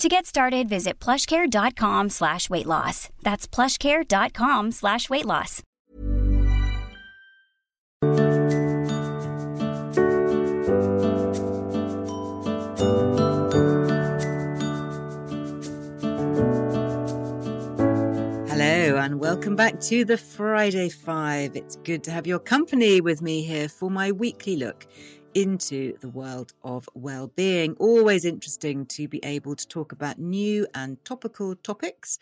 To 0.00 0.08
get 0.08 0.24
started, 0.24 0.66
visit 0.66 0.98
plushcare.com 0.98 2.08
slash 2.08 2.48
weight 2.48 2.64
loss. 2.64 3.10
That's 3.22 3.46
plushcare.com 3.46 4.70
slash 4.70 5.10
weight 5.10 5.26
loss. 5.26 5.62
Hello, 18.48 18.96
and 18.96 19.20
welcome 19.20 19.54
back 19.54 19.80
to 19.80 20.06
the 20.06 20.16
Friday 20.16 20.88
Five. 20.88 21.56
It's 21.56 21.76
good 21.76 22.02
to 22.04 22.10
have 22.10 22.26
your 22.26 22.38
company 22.38 23.02
with 23.02 23.20
me 23.20 23.42
here 23.42 23.68
for 23.68 23.90
my 23.90 24.12
weekly 24.12 24.56
look 24.56 24.86
into 25.34 25.96
the 25.98 26.08
world 26.08 26.52
of 26.62 26.88
well-being. 26.94 27.74
Always 27.78 28.24
interesting 28.24 28.86
to 28.86 29.08
be 29.08 29.20
able 29.24 29.56
to 29.56 29.66
talk 29.66 29.92
about 29.92 30.18
new 30.18 30.66
and 30.74 31.02
topical 31.04 31.54
topics 31.56 32.18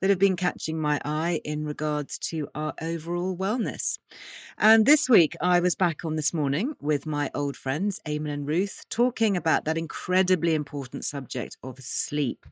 that 0.00 0.10
have 0.10 0.18
been 0.18 0.36
catching 0.36 0.80
my 0.80 1.00
eye 1.04 1.40
in 1.44 1.64
regards 1.64 2.18
to 2.18 2.48
our 2.54 2.74
overall 2.80 3.36
wellness. 3.36 3.98
And 4.58 4.86
this 4.86 5.08
week 5.08 5.34
I 5.40 5.60
was 5.60 5.74
back 5.74 6.04
on 6.04 6.16
this 6.16 6.32
morning 6.34 6.74
with 6.80 7.06
my 7.06 7.30
old 7.34 7.56
friends 7.56 8.00
Eamon 8.06 8.32
and 8.32 8.46
Ruth 8.46 8.84
talking 8.90 9.36
about 9.36 9.64
that 9.64 9.78
incredibly 9.78 10.54
important 10.54 11.04
subject 11.04 11.56
of 11.62 11.78
sleep. 11.80 12.46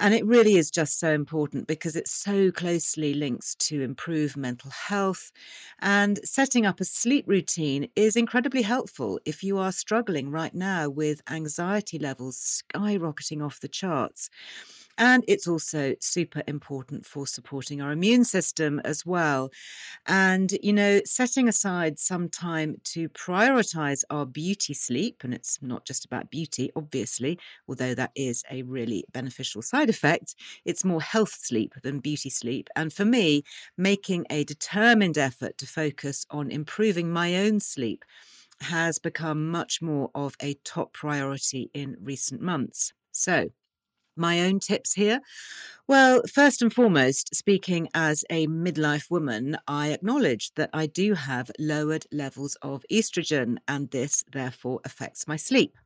And 0.00 0.14
it 0.14 0.24
really 0.26 0.56
is 0.56 0.70
just 0.70 0.98
so 0.98 1.12
important 1.12 1.66
because 1.68 1.94
it 1.94 2.08
so 2.08 2.50
closely 2.50 3.14
links 3.14 3.54
to 3.56 3.82
improve 3.82 4.36
mental 4.36 4.70
health. 4.70 5.30
And 5.78 6.18
setting 6.24 6.66
up 6.66 6.80
a 6.80 6.84
sleep 6.84 7.26
routine 7.28 7.88
is 7.94 8.16
incredibly 8.16 8.62
helpful 8.62 9.20
if 9.24 9.44
you 9.44 9.58
are 9.58 9.72
struggling 9.72 10.30
right 10.30 10.54
now 10.54 10.88
with 10.88 11.22
anxiety 11.30 11.98
levels 11.98 12.62
skyrocketing 12.74 13.44
off 13.44 13.60
the 13.60 13.68
charts. 13.68 14.30
And 15.02 15.24
it's 15.26 15.48
also 15.48 15.94
super 16.00 16.42
important 16.46 17.06
for 17.06 17.26
supporting 17.26 17.80
our 17.80 17.90
immune 17.90 18.24
system 18.24 18.80
as 18.84 19.06
well. 19.06 19.50
And, 20.06 20.52
you 20.62 20.72
know, 20.72 21.00
setting 21.06 21.48
aside 21.48 21.98
some 21.98 22.28
time 22.28 22.76
to 22.86 23.08
prioritize 23.10 24.04
our 24.10 24.26
beauty 24.26 24.74
sleep, 24.74 25.22
and 25.24 25.34
it's 25.34 25.62
not 25.62 25.86
just 25.86 26.04
about 26.04 26.30
beauty, 26.30 26.70
obviously, 26.76 27.38
although 27.68 27.94
that 27.94 28.12
is 28.16 28.44
a 28.50 28.62
really 28.62 29.04
beneficial 29.12 29.62
side 29.62 29.90
effect, 29.90 30.34
it's 30.64 30.84
more 30.84 31.02
health 31.02 31.34
sleep 31.40 31.74
than 31.82 32.00
beauty 32.00 32.30
sleep. 32.30 32.68
And 32.76 32.92
for 32.92 33.04
me, 33.06 33.44
making 33.78 34.26
a 34.30 34.44
determined 34.44 35.18
effort 35.18 35.58
to 35.58 35.66
focus 35.66 36.26
on 36.30 36.50
improving 36.50 37.12
my 37.12 37.36
own 37.36 37.60
sleep 37.60 38.04
has 38.62 38.98
become 38.98 39.50
much 39.50 39.82
more 39.82 40.10
of 40.14 40.36
a 40.42 40.54
top 40.64 40.92
priority 40.92 41.70
in 41.74 41.96
recent 42.00 42.40
months. 42.42 42.92
So, 43.12 43.50
my 44.16 44.40
own 44.40 44.60
tips 44.60 44.94
here? 44.94 45.20
Well, 45.86 46.22
first 46.32 46.62
and 46.62 46.72
foremost, 46.72 47.34
speaking 47.34 47.88
as 47.94 48.24
a 48.30 48.46
midlife 48.46 49.10
woman, 49.10 49.56
I 49.66 49.90
acknowledge 49.92 50.52
that 50.54 50.70
I 50.72 50.86
do 50.86 51.14
have 51.14 51.50
lowered 51.58 52.06
levels 52.12 52.56
of 52.62 52.84
estrogen, 52.90 53.58
and 53.66 53.90
this 53.90 54.24
therefore 54.32 54.80
affects 54.84 55.26
my 55.26 55.36
sleep. 55.36 55.76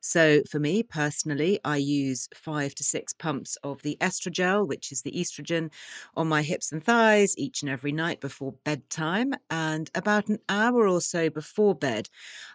So, 0.00 0.42
for 0.50 0.58
me 0.58 0.82
personally, 0.82 1.60
I 1.64 1.76
use 1.76 2.28
five 2.34 2.74
to 2.76 2.84
six 2.84 3.12
pumps 3.12 3.56
of 3.62 3.82
the 3.82 3.96
Oestrogel, 4.00 4.66
which 4.66 4.92
is 4.92 5.02
the 5.02 5.12
estrogen, 5.12 5.70
on 6.16 6.28
my 6.28 6.42
hips 6.42 6.72
and 6.72 6.82
thighs 6.82 7.36
each 7.36 7.62
and 7.62 7.70
every 7.70 7.92
night 7.92 8.20
before 8.20 8.54
bedtime. 8.64 9.34
And 9.50 9.90
about 9.94 10.28
an 10.28 10.38
hour 10.48 10.86
or 10.86 11.00
so 11.00 11.30
before 11.30 11.74
bed, 11.74 12.08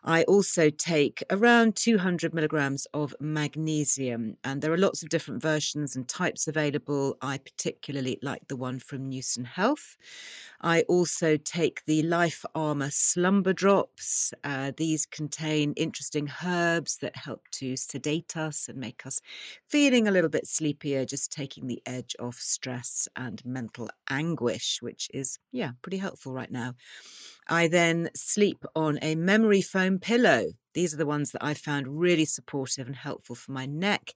I 0.03 0.23
also 0.23 0.69
take 0.69 1.23
around 1.29 1.75
200 1.75 2.33
milligrams 2.33 2.87
of 2.93 3.15
magnesium. 3.19 4.37
And 4.43 4.61
there 4.61 4.73
are 4.73 4.77
lots 4.77 5.03
of 5.03 5.09
different 5.09 5.41
versions 5.41 5.95
and 5.95 6.07
types 6.07 6.47
available. 6.47 7.17
I 7.21 7.37
particularly 7.37 8.19
like 8.21 8.47
the 8.47 8.55
one 8.55 8.79
from 8.79 9.09
Newson 9.09 9.45
Health. 9.45 9.97
I 10.61 10.81
also 10.83 11.37
take 11.37 11.83
the 11.85 12.03
Life 12.03 12.45
Armour 12.53 12.89
Slumber 12.91 13.53
Drops. 13.53 14.33
Uh, 14.43 14.71
these 14.77 15.05
contain 15.05 15.73
interesting 15.75 16.31
herbs 16.45 16.97
that 17.01 17.15
help 17.15 17.47
to 17.51 17.75
sedate 17.75 18.37
us 18.37 18.67
and 18.69 18.77
make 18.77 19.05
us 19.05 19.21
feeling 19.67 20.07
a 20.07 20.11
little 20.11 20.29
bit 20.29 20.47
sleepier, 20.47 21.05
just 21.05 21.31
taking 21.31 21.67
the 21.67 21.81
edge 21.85 22.15
off 22.19 22.35
stress 22.39 23.07
and 23.15 23.43
mental 23.45 23.89
anguish, 24.09 24.79
which 24.81 25.09
is, 25.13 25.37
yeah, 25.51 25.71
pretty 25.81 25.97
helpful 25.97 26.33
right 26.33 26.51
now. 26.51 26.73
I 27.47 27.67
then 27.67 28.09
sleep 28.15 28.63
on 28.75 28.99
a 29.01 29.15
memory 29.15 29.61
foam 29.61 29.99
pillow. 29.99 30.45
These 30.73 30.93
are 30.93 30.97
the 30.97 31.05
ones 31.05 31.31
that 31.31 31.43
I 31.43 31.53
found 31.53 31.99
really 31.99 32.25
supportive 32.25 32.87
and 32.87 32.95
helpful 32.95 33.35
for 33.35 33.51
my 33.51 33.65
neck. 33.65 34.13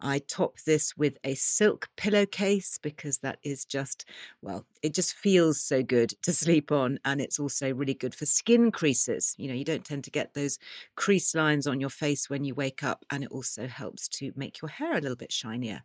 I 0.00 0.18
top 0.18 0.58
this 0.66 0.96
with 0.96 1.18
a 1.24 1.34
silk 1.34 1.88
pillowcase 1.96 2.78
because 2.78 3.18
that 3.18 3.38
is 3.42 3.64
just, 3.64 4.04
well, 4.42 4.66
it 4.82 4.94
just 4.94 5.14
feels 5.14 5.60
so 5.60 5.82
good 5.82 6.14
to 6.22 6.32
sleep 6.34 6.70
on. 6.72 6.98
And 7.04 7.20
it's 7.20 7.38
also 7.38 7.72
really 7.72 7.94
good 7.94 8.14
for 8.14 8.26
skin 8.26 8.70
creases. 8.70 9.34
You 9.38 9.48
know, 9.48 9.54
you 9.54 9.64
don't 9.64 9.84
tend 9.84 10.04
to 10.04 10.10
get 10.10 10.34
those 10.34 10.58
crease 10.96 11.34
lines 11.34 11.66
on 11.66 11.80
your 11.80 11.90
face 11.90 12.28
when 12.30 12.44
you 12.44 12.54
wake 12.54 12.82
up. 12.82 13.04
And 13.10 13.24
it 13.24 13.30
also 13.30 13.66
helps 13.66 14.08
to 14.08 14.32
make 14.36 14.60
your 14.60 14.68
hair 14.68 14.92
a 14.96 15.00
little 15.00 15.16
bit 15.16 15.32
shinier. 15.32 15.82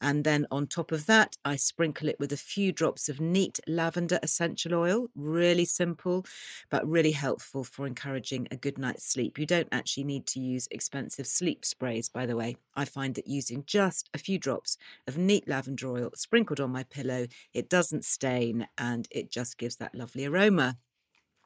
And 0.00 0.24
then 0.24 0.46
on 0.50 0.66
top 0.66 0.92
of 0.92 1.06
that, 1.06 1.36
I 1.44 1.56
sprinkle 1.56 2.08
it 2.08 2.18
with 2.18 2.32
a 2.32 2.36
few 2.36 2.72
drops 2.72 3.08
of 3.08 3.20
neat 3.20 3.60
lavender 3.66 4.18
essential 4.22 4.74
oil. 4.74 5.08
Really 5.14 5.64
simple, 5.64 6.24
but 6.70 6.86
really 6.86 7.12
helpful 7.12 7.64
for 7.64 7.86
encouraging 7.86 8.48
a 8.50 8.56
good 8.56 8.78
night's 8.78 9.04
sleep. 9.04 9.38
You 9.38 9.46
don't 9.52 9.68
actually 9.70 10.04
need 10.04 10.26
to 10.28 10.40
use 10.40 10.66
expensive 10.70 11.26
sleep 11.26 11.62
sprays, 11.62 12.08
by 12.08 12.24
the 12.24 12.34
way. 12.34 12.56
I 12.74 12.86
find 12.86 13.14
that 13.16 13.28
using 13.28 13.64
just 13.66 14.08
a 14.14 14.18
few 14.18 14.38
drops 14.38 14.78
of 15.06 15.18
neat 15.18 15.46
lavender 15.46 15.88
oil 15.88 16.10
sprinkled 16.16 16.58
on 16.58 16.70
my 16.70 16.84
pillow, 16.84 17.26
it 17.52 17.68
doesn't 17.68 18.06
stain 18.06 18.66
and 18.78 19.06
it 19.10 19.30
just 19.30 19.58
gives 19.58 19.76
that 19.76 19.94
lovely 19.94 20.24
aroma. 20.24 20.78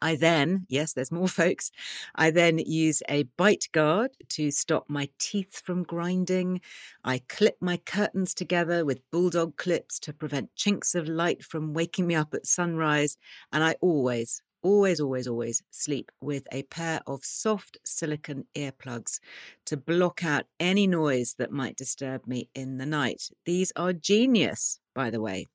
I 0.01 0.15
then, 0.15 0.67
yes, 0.69 0.93
there's 0.93 1.11
more 1.11 1.27
folks, 1.43 1.73
I 2.15 2.31
then 2.31 2.59
use 2.59 3.03
a 3.09 3.25
bite 3.37 3.67
guard 3.73 4.13
to 4.29 4.53
stop 4.53 4.85
my 4.89 5.09
teeth 5.19 5.61
from 5.65 5.83
grinding. 5.83 6.61
I 7.03 7.23
clip 7.29 7.57
my 7.61 7.77
curtains 7.77 8.35
together 8.35 8.85
with 8.85 9.11
bulldog 9.11 9.57
clips 9.57 9.99
to 10.01 10.13
prevent 10.13 10.55
chinks 10.55 10.95
of 10.95 11.09
light 11.09 11.43
from 11.43 11.75
waking 11.75 12.07
me 12.07 12.15
up 12.15 12.35
at 12.35 12.47
sunrise. 12.47 13.17
And 13.53 13.65
I 13.65 13.75
always, 13.81 14.43
always, 14.67 14.99
always, 15.01 15.29
always 15.29 15.63
sleep 15.71 16.11
with 16.21 16.47
a 16.51 16.65
pair 16.65 17.01
of 17.07 17.25
soft 17.25 17.79
silicon 17.85 18.45
earplugs 18.57 19.21
to 19.67 19.77
block 19.77 20.25
out 20.25 20.45
any 20.59 20.87
noise 20.89 21.35
that 21.39 21.53
might 21.53 21.77
disturb 21.77 22.27
me 22.27 22.49
in 22.55 22.79
the 22.79 22.87
night. 22.87 23.31
These 23.45 23.73
are 23.77 23.93
genius, 23.93 24.81
by 24.93 25.11
the 25.11 25.21
way, 25.21 25.47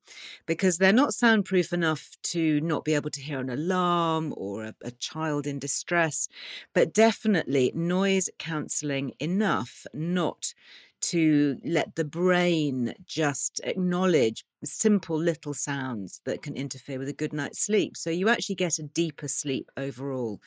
because 0.46 0.78
they're 0.78 0.94
not 0.94 1.12
soundproof 1.12 1.74
enough 1.74 2.16
to 2.22 2.60
not 2.62 2.84
be 2.86 2.94
able 2.94 3.10
to 3.10 3.20
hear 3.20 3.40
an 3.40 3.50
alarm 3.50 4.32
or 4.34 4.64
a, 4.64 4.74
a 4.82 4.90
child 4.92 5.46
in 5.46 5.58
distress, 5.58 6.26
but 6.72 6.94
definitely 6.94 7.70
noise 7.74 8.30
cancelling 8.38 9.12
enough 9.20 9.84
not 9.92 10.54
to 11.02 11.58
let 11.64 11.94
the 11.96 12.04
brain 12.04 12.94
just 13.06 13.60
acknowledge 13.64 14.44
simple 14.64 15.18
little 15.18 15.54
sounds 15.54 16.20
that 16.24 16.42
can 16.42 16.54
interfere 16.56 16.98
with 16.98 17.08
a 17.08 17.12
good 17.12 17.32
night's 17.32 17.60
sleep. 17.60 17.96
So 17.96 18.10
you 18.10 18.28
actually 18.28 18.54
get 18.54 18.78
a 18.78 18.84
deeper 18.84 19.28
sleep 19.28 19.70
overall. 19.76 20.40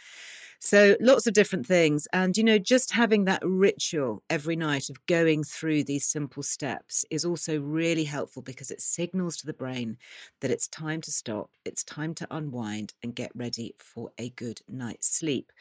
So 0.66 0.98
lots 1.00 1.28
of 1.28 1.34
different 1.34 1.68
things. 1.68 2.08
And, 2.12 2.36
you 2.36 2.44
know, 2.44 2.58
just 2.58 2.92
having 2.92 3.26
that 3.26 3.44
ritual 3.46 4.24
every 4.32 4.56
night 4.56 4.90
of 4.90 5.06
going 5.06 5.44
through 5.44 5.84
these 5.84 6.08
simple 6.08 6.42
steps 6.42 7.06
is 7.12 7.24
also 7.24 7.60
really 7.60 8.04
helpful 8.04 8.42
because 8.42 8.72
it 8.72 8.82
signals 8.82 9.38
to 9.38 9.46
the 9.46 9.54
brain 9.54 9.98
that 10.42 10.50
it's 10.50 10.68
time 10.68 11.02
to 11.02 11.12
stop, 11.12 11.52
it's 11.66 11.84
time 11.84 12.16
to 12.16 12.28
unwind 12.32 12.94
and 13.04 13.14
get 13.16 13.32
ready 13.36 13.76
for 13.78 14.10
a 14.18 14.32
good 14.32 14.60
night's 14.68 15.08
sleep. 15.08 15.52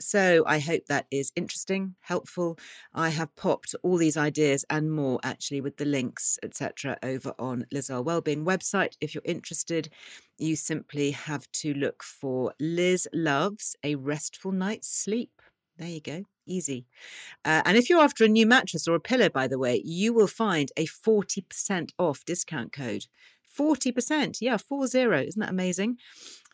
So 0.00 0.44
I 0.46 0.60
hope 0.60 0.86
that 0.86 1.06
is 1.10 1.32
interesting, 1.34 1.96
helpful. 2.00 2.58
I 2.94 3.08
have 3.10 3.34
popped 3.36 3.74
all 3.82 3.96
these 3.96 4.16
ideas 4.16 4.64
and 4.70 4.92
more 4.92 5.18
actually 5.24 5.62
with 5.62 5.78
the 5.78 5.84
links, 5.84 6.38
etc., 6.44 6.96
over 7.02 7.34
on 7.40 7.66
Liz 7.72 7.90
Earle 7.90 8.04
Wellbeing 8.04 8.44
website 8.44 8.96
if 9.00 9.14
you're 9.14 9.22
interested 9.24 9.88
you 10.38 10.56
simply 10.56 11.12
have 11.12 11.50
to 11.52 11.74
look 11.74 12.02
for 12.02 12.52
Liz 12.60 13.08
Loves 13.12 13.76
a 13.84 13.94
Restful 13.94 14.52
Night's 14.52 14.88
Sleep. 14.88 15.30
There 15.76 15.88
you 15.88 16.00
go. 16.00 16.24
Easy. 16.46 16.86
Uh, 17.44 17.62
and 17.64 17.76
if 17.76 17.88
you're 17.88 18.02
after 18.02 18.24
a 18.24 18.28
new 18.28 18.46
mattress 18.46 18.86
or 18.86 18.94
a 18.94 19.00
pillow, 19.00 19.28
by 19.28 19.48
the 19.48 19.58
way, 19.58 19.82
you 19.84 20.12
will 20.12 20.26
find 20.26 20.70
a 20.76 20.86
40% 20.86 21.90
off 21.98 22.24
discount 22.24 22.72
code. 22.72 23.06
40%. 23.58 24.38
Yeah, 24.40 24.56
40. 24.56 24.98
Isn't 24.98 25.40
that 25.40 25.50
amazing? 25.50 25.98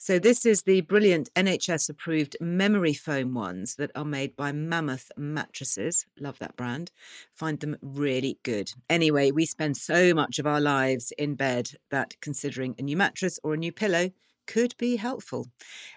So, 0.03 0.19
this 0.19 0.47
is 0.47 0.63
the 0.63 0.81
brilliant 0.81 1.29
NHS 1.35 1.91
approved 1.91 2.35
memory 2.41 2.95
foam 2.95 3.35
ones 3.35 3.75
that 3.75 3.91
are 3.95 4.03
made 4.03 4.35
by 4.35 4.51
Mammoth 4.51 5.13
Mattresses. 5.15 6.07
Love 6.19 6.39
that 6.39 6.57
brand. 6.57 6.91
Find 7.35 7.61
them 7.61 7.77
really 7.83 8.39
good. 8.43 8.73
Anyway, 8.89 9.31
we 9.31 9.45
spend 9.45 9.77
so 9.77 10.15
much 10.15 10.39
of 10.39 10.47
our 10.47 10.59
lives 10.59 11.13
in 11.19 11.35
bed 11.35 11.73
that 11.91 12.17
considering 12.23 12.75
a 12.79 12.83
new 12.83 12.97
mattress 12.97 13.39
or 13.45 13.53
a 13.53 13.59
new 13.59 13.73
pillow 13.73 14.11
could 14.51 14.75
be 14.79 14.97
helpful. 14.97 15.47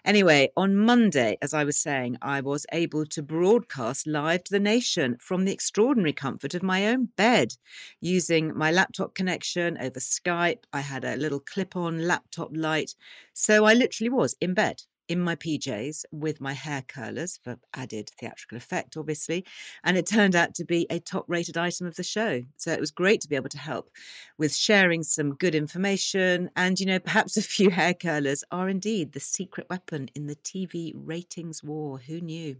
Anyway, 0.05 0.51
on 0.55 0.75
Monday, 0.75 1.37
as 1.41 1.53
I 1.55 1.63
was 1.63 1.77
saying, 1.77 2.17
I 2.21 2.39
was 2.41 2.67
able 2.71 3.05
to 3.07 3.23
broadcast 3.23 4.05
live 4.05 4.43
to 4.43 4.51
the 4.51 4.59
nation 4.59 5.17
from 5.19 5.45
the 5.45 5.51
extraordinary 5.51 6.13
comfort 6.13 6.53
of 6.53 6.61
my 6.61 6.87
own 6.87 7.09
bed 7.17 7.55
using 7.99 8.55
my 8.55 8.69
laptop 8.69 9.15
connection 9.15 9.77
over 9.79 9.99
Skype. 9.99 10.65
I 10.71 10.81
had 10.81 11.03
a 11.03 11.15
little 11.15 11.39
clip 11.39 11.75
on 11.75 12.07
laptop 12.07 12.51
light. 12.53 12.93
So 13.33 13.65
I 13.65 13.73
literally 13.73 14.11
was 14.11 14.35
in 14.39 14.53
bed 14.53 14.83
in 15.07 15.19
my 15.19 15.35
PJs 15.35 16.05
with 16.11 16.41
my 16.41 16.53
hair 16.53 16.83
curlers 16.87 17.39
for 17.43 17.57
added 17.73 18.09
theatrical 18.19 18.57
effect, 18.57 18.97
obviously. 18.97 19.45
And 19.83 19.97
it 19.97 20.05
turned 20.05 20.35
out 20.35 20.53
to 20.55 20.65
be 20.65 20.87
a 20.89 20.99
top 20.99 21.25
rated 21.27 21.57
item 21.57 21.87
of 21.87 21.95
the 21.95 22.03
show. 22.03 22.43
So 22.57 22.71
it 22.71 22.79
was 22.79 22.91
great 22.91 23.21
to 23.21 23.29
be 23.29 23.35
able 23.35 23.49
to 23.49 23.57
help 23.57 23.89
with 24.37 24.55
sharing 24.55 25.03
some 25.03 25.35
good 25.35 25.55
information. 25.55 26.49
And, 26.55 26.79
you 26.79 26.85
know, 26.85 26.99
perhaps 26.99 27.37
a 27.37 27.41
few 27.41 27.69
hair 27.69 27.93
curlers 27.93 28.43
are 28.51 28.69
indeed 28.69 29.11
the 29.11 29.19
secret 29.19 29.67
weapon 29.69 30.09
in 30.15 30.27
the 30.27 30.35
TV 30.35 30.93
ratings 30.95 31.63
war. 31.63 31.99
Who 31.99 32.21
knew? 32.21 32.57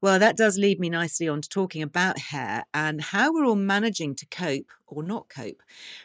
Well, 0.00 0.18
that 0.18 0.36
does 0.36 0.58
lead 0.58 0.78
me 0.78 0.90
nicely 0.90 1.28
on 1.28 1.40
to 1.40 1.48
talking 1.48 1.82
about 1.82 2.18
hair 2.18 2.64
and 2.74 3.00
how 3.00 3.32
we're 3.32 3.46
all 3.46 3.56
managing 3.56 4.14
to 4.16 4.26
cope 4.26 4.70
or 4.90 5.02
not 5.02 5.28
cope 5.28 5.62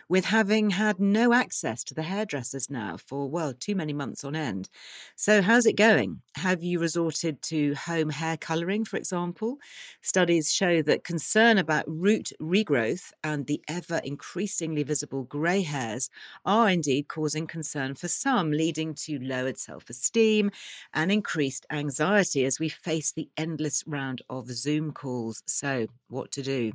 with 0.10 0.26
having 0.26 0.72
had 0.72 1.00
no 1.00 1.34
access 1.34 1.84
to 1.86 1.94
the 1.94 2.04
hairdressers 2.04 2.70
now 2.70 2.98
for, 2.98 3.30
well, 3.30 3.54
too 3.54 3.76
many 3.76 3.94
months 3.94 4.24
on 4.24 4.36
end. 4.36 4.70
So, 5.16 5.42
how's 5.42 5.66
it 5.66 5.78
going? 5.78 6.22
Have 6.36 6.64
you 6.64 6.80
resorted 6.80 7.42
to 7.44 7.74
home 7.76 8.10
hair 8.10 8.38
colouring, 8.38 8.86
for 8.86 8.98
example? 8.98 9.58
Studies 10.02 10.52
show 10.52 10.82
that 10.84 11.04
concern 11.04 11.58
about 11.58 11.86
root 11.88 12.32
regrowth 12.42 13.12
and 13.24 13.46
the 13.48 13.62
ever 13.68 14.02
increasingly 14.04 14.84
visible 14.84 15.24
grey 15.24 15.62
hairs 15.62 16.10
are 16.46 16.70
indeed 16.70 17.08
causing 17.08 17.48
concern 17.48 17.96
for 17.96 18.08
some, 18.08 18.52
leading 18.52 18.94
to 18.96 19.20
lowered 19.20 19.58
self 19.58 19.90
esteem 19.90 20.52
and 20.94 21.12
increased 21.12 21.66
anxiety 21.72 22.46
as 22.46 22.60
we 22.60 22.70
face 22.70 23.12
the 23.12 23.30
endless 23.38 23.84
round 23.88 24.22
of 24.30 24.48
Zoom 24.52 24.92
calls. 24.92 25.44
So, 25.48 25.88
what 26.08 26.32
to 26.32 26.42
do? 26.44 26.74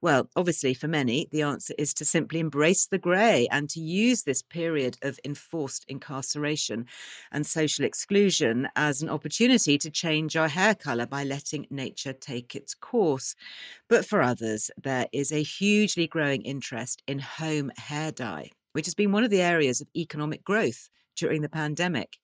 Well, 0.00 0.30
obviously, 0.36 0.74
for 0.74 0.88
many, 0.88 1.28
the 1.32 1.42
answer 1.46 1.72
is 1.78 1.94
to 1.94 2.04
simply 2.04 2.40
embrace 2.40 2.86
the 2.86 2.98
grey 2.98 3.48
and 3.50 3.70
to 3.70 3.80
use 3.80 4.22
this 4.22 4.42
period 4.42 4.98
of 5.02 5.18
enforced 5.24 5.86
incarceration 5.88 6.84
and 7.32 7.46
social 7.46 7.84
exclusion 7.84 8.68
as 8.76 9.00
an 9.00 9.08
opportunity 9.08 9.78
to 9.78 9.90
change 9.90 10.36
our 10.36 10.48
hair 10.48 10.74
colour 10.74 11.06
by 11.06 11.24
letting 11.24 11.66
nature 11.70 12.12
take 12.12 12.54
its 12.54 12.74
course. 12.74 13.34
But 13.88 14.04
for 14.04 14.20
others, 14.20 14.70
there 14.76 15.06
is 15.12 15.32
a 15.32 15.42
hugely 15.42 16.06
growing 16.06 16.42
interest 16.42 17.02
in 17.06 17.20
home 17.20 17.70
hair 17.78 18.12
dye, 18.12 18.50
which 18.72 18.86
has 18.86 18.94
been 18.94 19.12
one 19.12 19.24
of 19.24 19.30
the 19.30 19.42
areas 19.42 19.80
of 19.80 19.88
economic 19.96 20.44
growth 20.44 20.90
during 21.16 21.42
the 21.42 21.48
pandemic. 21.48 22.18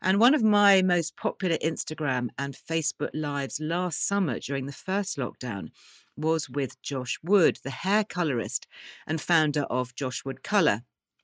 And 0.00 0.18
one 0.18 0.34
of 0.34 0.42
my 0.42 0.82
most 0.82 1.16
popular 1.16 1.56
Instagram 1.58 2.28
and 2.38 2.56
Facebook 2.56 3.10
lives 3.14 3.60
last 3.60 4.06
summer 4.06 4.38
during 4.40 4.66
the 4.66 4.72
first 4.72 5.16
lockdown 5.16 5.68
was 6.16 6.48
with 6.48 6.80
Josh 6.82 7.18
Wood, 7.22 7.58
the 7.62 7.70
hair 7.70 8.04
colorist 8.04 8.66
and 9.06 9.20
founder 9.20 9.62
of 9.62 9.94
Josh 9.94 10.24
Wood 10.24 10.42
Color, 10.42 10.82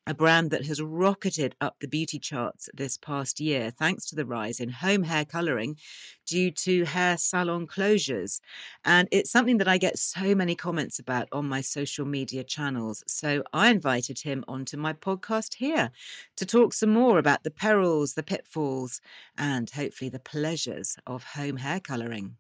a 0.08 0.14
brand 0.14 0.50
that 0.50 0.64
has 0.64 0.80
rocketed 0.80 1.54
up 1.60 1.76
the 1.80 1.86
beauty 1.86 2.18
charts 2.18 2.70
this 2.72 2.96
past 2.96 3.40
year 3.40 3.70
thanks 3.70 4.06
to 4.06 4.16
the 4.16 4.24
rise 4.24 4.58
in 4.58 4.70
home 4.70 5.02
hair 5.02 5.26
colouring 5.26 5.76
due 6.26 6.50
to 6.50 6.84
hair 6.86 7.18
salon 7.18 7.66
closures. 7.66 8.40
And 8.86 9.06
it's 9.12 9.30
something 9.30 9.58
that 9.58 9.68
I 9.68 9.76
get 9.76 9.98
so 9.98 10.34
many 10.34 10.54
comments 10.54 10.98
about 10.98 11.28
on 11.30 11.46
my 11.46 11.60
social 11.60 12.06
media 12.06 12.42
channels. 12.42 13.04
So 13.06 13.42
I 13.52 13.68
invited 13.68 14.20
him 14.20 14.44
onto 14.48 14.78
my 14.78 14.94
podcast 14.94 15.56
here 15.56 15.90
to 16.36 16.46
talk 16.46 16.72
some 16.72 16.90
more 16.90 17.18
about 17.18 17.42
the 17.42 17.50
perils, 17.50 18.14
the 18.14 18.22
pitfalls, 18.22 19.02
and 19.36 19.68
hopefully 19.68 20.08
the 20.08 20.18
pleasures 20.18 20.96
of 21.06 21.22
home 21.22 21.58
hair 21.58 21.80
colouring. 21.80 22.36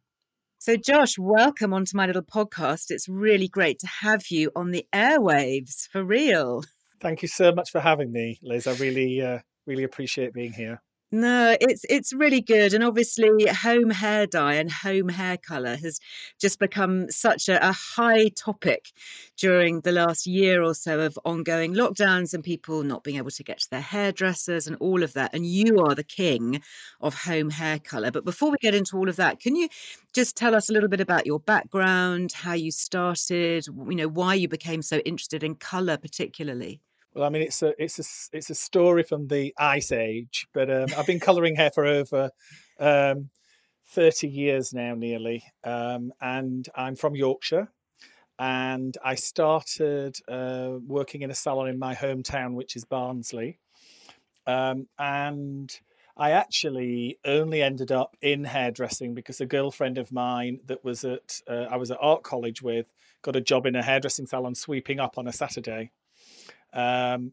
So, 0.68 0.76
Josh, 0.76 1.18
welcome 1.18 1.72
onto 1.72 1.96
my 1.96 2.04
little 2.04 2.20
podcast. 2.20 2.90
It's 2.90 3.08
really 3.08 3.48
great 3.48 3.78
to 3.78 3.86
have 3.86 4.26
you 4.28 4.50
on 4.54 4.70
the 4.70 4.84
airwaves 4.94 5.88
for 5.88 6.04
real. 6.04 6.62
Thank 7.00 7.22
you 7.22 7.28
so 7.28 7.54
much 7.54 7.70
for 7.70 7.80
having 7.80 8.12
me, 8.12 8.38
Liz. 8.42 8.66
I 8.66 8.74
really, 8.74 9.22
uh, 9.22 9.38
really 9.66 9.84
appreciate 9.84 10.34
being 10.34 10.52
here. 10.52 10.82
No, 11.10 11.56
it's 11.58 11.86
it's 11.88 12.12
really 12.12 12.42
good, 12.42 12.74
and 12.74 12.84
obviously, 12.84 13.46
home 13.46 13.88
hair 13.88 14.26
dye 14.26 14.54
and 14.56 14.70
home 14.70 15.08
hair 15.08 15.38
color 15.38 15.76
has 15.76 16.00
just 16.38 16.58
become 16.58 17.10
such 17.10 17.48
a, 17.48 17.66
a, 17.66 17.72
high 17.72 18.28
topic 18.28 18.92
during 19.38 19.80
the 19.80 19.92
last 19.92 20.26
year 20.26 20.62
or 20.62 20.74
so 20.74 21.00
of 21.00 21.18
ongoing 21.24 21.72
lockdowns 21.72 22.34
and 22.34 22.44
people 22.44 22.82
not 22.82 23.04
being 23.04 23.16
able 23.16 23.30
to 23.30 23.42
get 23.42 23.58
to 23.60 23.70
their 23.70 23.80
hairdressers 23.80 24.66
and 24.66 24.76
all 24.80 25.02
of 25.02 25.14
that. 25.14 25.32
And 25.32 25.46
you 25.46 25.78
are 25.80 25.94
the 25.94 26.04
king 26.04 26.60
of 27.00 27.14
home 27.22 27.48
hair 27.50 27.78
color. 27.78 28.10
But 28.10 28.26
before 28.26 28.50
we 28.50 28.58
get 28.60 28.74
into 28.74 28.98
all 28.98 29.08
of 29.08 29.16
that, 29.16 29.40
can 29.40 29.56
you 29.56 29.68
just 30.12 30.36
tell 30.36 30.54
us 30.54 30.68
a 30.68 30.74
little 30.74 30.90
bit 30.90 31.00
about 31.00 31.24
your 31.24 31.40
background, 31.40 32.32
how 32.32 32.52
you 32.52 32.70
started, 32.70 33.66
you 33.66 33.94
know, 33.96 34.08
why 34.08 34.34
you 34.34 34.46
became 34.48 34.82
so 34.82 34.98
interested 34.98 35.42
in 35.42 35.54
color, 35.54 35.96
particularly? 35.96 36.82
Well, 37.18 37.26
I 37.26 37.30
mean, 37.30 37.42
it's 37.42 37.62
a 37.62 37.74
it's 37.82 37.98
a 37.98 38.36
it's 38.36 38.48
a 38.48 38.54
story 38.54 39.02
from 39.02 39.26
the 39.26 39.52
Ice 39.58 39.90
Age, 39.90 40.46
but 40.54 40.70
um, 40.70 40.86
I've 40.96 41.06
been 41.08 41.18
colouring 41.18 41.56
hair 41.56 41.72
for 41.72 41.84
over 41.84 42.30
um, 42.78 43.30
thirty 43.88 44.28
years 44.28 44.72
now, 44.72 44.94
nearly, 44.94 45.42
um, 45.64 46.12
and 46.20 46.68
I'm 46.76 46.94
from 46.94 47.16
Yorkshire, 47.16 47.72
and 48.38 48.96
I 49.04 49.16
started 49.16 50.16
uh, 50.28 50.74
working 50.86 51.22
in 51.22 51.32
a 51.32 51.34
salon 51.34 51.66
in 51.66 51.76
my 51.76 51.96
hometown, 51.96 52.54
which 52.54 52.76
is 52.76 52.84
Barnsley, 52.84 53.58
um, 54.46 54.86
and 54.96 55.76
I 56.16 56.30
actually 56.30 57.18
only 57.24 57.62
ended 57.62 57.90
up 57.90 58.16
in 58.22 58.44
hairdressing 58.44 59.14
because 59.14 59.40
a 59.40 59.46
girlfriend 59.46 59.98
of 59.98 60.12
mine 60.12 60.60
that 60.66 60.84
was 60.84 61.04
at 61.04 61.40
uh, 61.50 61.66
I 61.68 61.78
was 61.78 61.90
at 61.90 61.98
art 62.00 62.22
college 62.22 62.62
with 62.62 62.86
got 63.22 63.34
a 63.34 63.40
job 63.40 63.66
in 63.66 63.74
a 63.74 63.82
hairdressing 63.82 64.28
salon 64.28 64.54
sweeping 64.54 65.00
up 65.00 65.18
on 65.18 65.26
a 65.26 65.32
Saturday 65.32 65.90
um, 66.72 67.32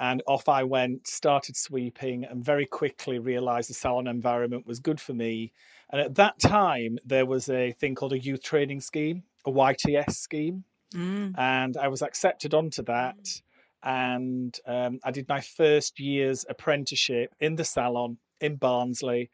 and 0.00 0.22
off 0.26 0.48
I 0.48 0.64
went, 0.64 1.06
started 1.06 1.56
sweeping, 1.56 2.24
and 2.24 2.44
very 2.44 2.66
quickly 2.66 3.18
realized 3.18 3.70
the 3.70 3.74
salon 3.74 4.06
environment 4.06 4.66
was 4.66 4.80
good 4.80 5.00
for 5.00 5.14
me. 5.14 5.52
And 5.90 6.00
at 6.00 6.16
that 6.16 6.40
time, 6.40 6.98
there 7.04 7.26
was 7.26 7.48
a 7.48 7.72
thing 7.72 7.94
called 7.94 8.12
a 8.12 8.18
youth 8.18 8.42
training 8.42 8.80
scheme, 8.80 9.22
a 9.46 9.50
YTS 9.50 10.14
scheme. 10.14 10.64
Mm. 10.94 11.34
And 11.38 11.76
I 11.76 11.88
was 11.88 12.02
accepted 12.02 12.54
onto 12.54 12.82
that. 12.84 13.40
And 13.82 14.58
um, 14.66 14.98
I 15.04 15.10
did 15.10 15.28
my 15.28 15.40
first 15.40 16.00
year's 16.00 16.44
apprenticeship 16.48 17.34
in 17.38 17.56
the 17.56 17.64
salon 17.64 18.18
in 18.40 18.56
Barnsley 18.56 19.30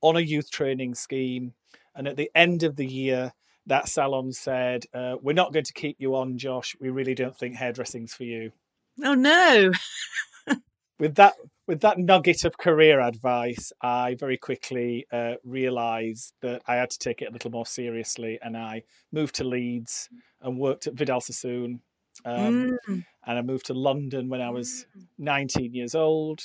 on 0.00 0.16
a 0.16 0.20
youth 0.20 0.50
training 0.50 0.94
scheme. 0.94 1.54
And 1.94 2.06
at 2.06 2.16
the 2.16 2.30
end 2.34 2.62
of 2.62 2.76
the 2.76 2.86
year, 2.86 3.32
that 3.66 3.88
salon 3.88 4.32
said, 4.32 4.84
uh, 4.92 5.16
We're 5.22 5.32
not 5.32 5.52
going 5.52 5.64
to 5.64 5.72
keep 5.72 5.96
you 5.98 6.14
on, 6.16 6.36
Josh. 6.36 6.76
We 6.80 6.90
really 6.90 7.14
don't 7.14 7.36
think 7.36 7.56
hairdressing's 7.56 8.14
for 8.14 8.24
you. 8.24 8.52
Oh 9.02 9.14
no. 9.14 9.72
with 10.98 11.14
that 11.16 11.34
with 11.66 11.80
that 11.80 11.98
nugget 11.98 12.44
of 12.44 12.58
career 12.58 13.00
advice, 13.00 13.72
I 13.80 14.16
very 14.16 14.36
quickly 14.36 15.06
uh, 15.10 15.34
realised 15.44 16.34
that 16.42 16.62
I 16.66 16.76
had 16.76 16.90
to 16.90 16.98
take 16.98 17.22
it 17.22 17.28
a 17.28 17.32
little 17.32 17.50
more 17.50 17.66
seriously, 17.66 18.38
and 18.42 18.56
I 18.56 18.82
moved 19.12 19.36
to 19.36 19.44
Leeds 19.44 20.10
and 20.42 20.58
worked 20.58 20.86
at 20.86 20.94
Vidal 20.94 21.20
Sassoon. 21.20 21.80
Um, 22.24 22.78
mm. 22.88 23.04
And 23.26 23.38
I 23.38 23.42
moved 23.42 23.66
to 23.66 23.74
London 23.74 24.28
when 24.28 24.40
I 24.40 24.50
was 24.50 24.86
mm. 24.96 25.06
19 25.18 25.72
years 25.74 25.94
old. 25.94 26.42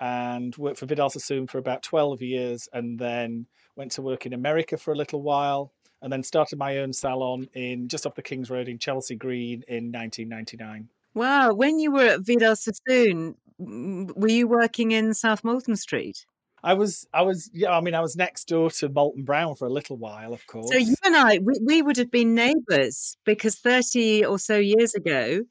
and 0.00 0.56
worked 0.56 0.78
for 0.78 0.86
Vidal 0.86 1.10
Sassoon 1.10 1.46
for 1.48 1.58
about 1.58 1.82
12 1.82 2.22
years 2.22 2.68
and 2.72 2.98
then 2.98 3.46
went 3.76 3.92
to 3.92 4.02
work 4.02 4.26
in 4.26 4.32
America 4.32 4.76
for 4.76 4.92
a 4.92 4.96
little 4.96 5.22
while 5.22 5.72
and 6.00 6.12
then 6.12 6.22
started 6.22 6.58
my 6.58 6.78
own 6.78 6.92
salon 6.92 7.48
in 7.54 7.88
just 7.88 8.06
off 8.06 8.14
the 8.14 8.22
King's 8.22 8.50
Road 8.50 8.68
in 8.68 8.78
Chelsea 8.78 9.16
Green 9.16 9.64
in 9.66 9.90
1999. 9.90 10.88
Wow. 11.18 11.52
When 11.52 11.80
you 11.80 11.90
were 11.90 12.04
at 12.04 12.20
Vidal 12.20 12.54
Sassoon, 12.54 13.34
were 13.58 14.28
you 14.28 14.46
working 14.46 14.92
in 14.92 15.14
South 15.14 15.42
Molton 15.42 15.76
Street? 15.76 16.24
I 16.62 16.74
was, 16.74 17.08
I 17.12 17.22
was, 17.22 17.50
yeah. 17.52 17.72
I 17.72 17.80
mean, 17.80 17.94
I 17.94 18.00
was 18.00 18.14
next 18.14 18.46
door 18.46 18.70
to 18.70 18.88
Molton 18.88 19.24
Brown 19.24 19.56
for 19.56 19.66
a 19.66 19.72
little 19.72 19.96
while, 19.96 20.32
of 20.32 20.46
course. 20.46 20.70
So 20.70 20.78
you 20.78 20.94
and 21.04 21.16
I, 21.16 21.38
we, 21.38 21.54
we 21.64 21.82
would 21.82 21.96
have 21.96 22.12
been 22.12 22.36
neighbours 22.36 23.16
because 23.24 23.56
thirty 23.56 24.24
or 24.24 24.38
so 24.38 24.56
years 24.56 24.94
ago, 24.94 25.42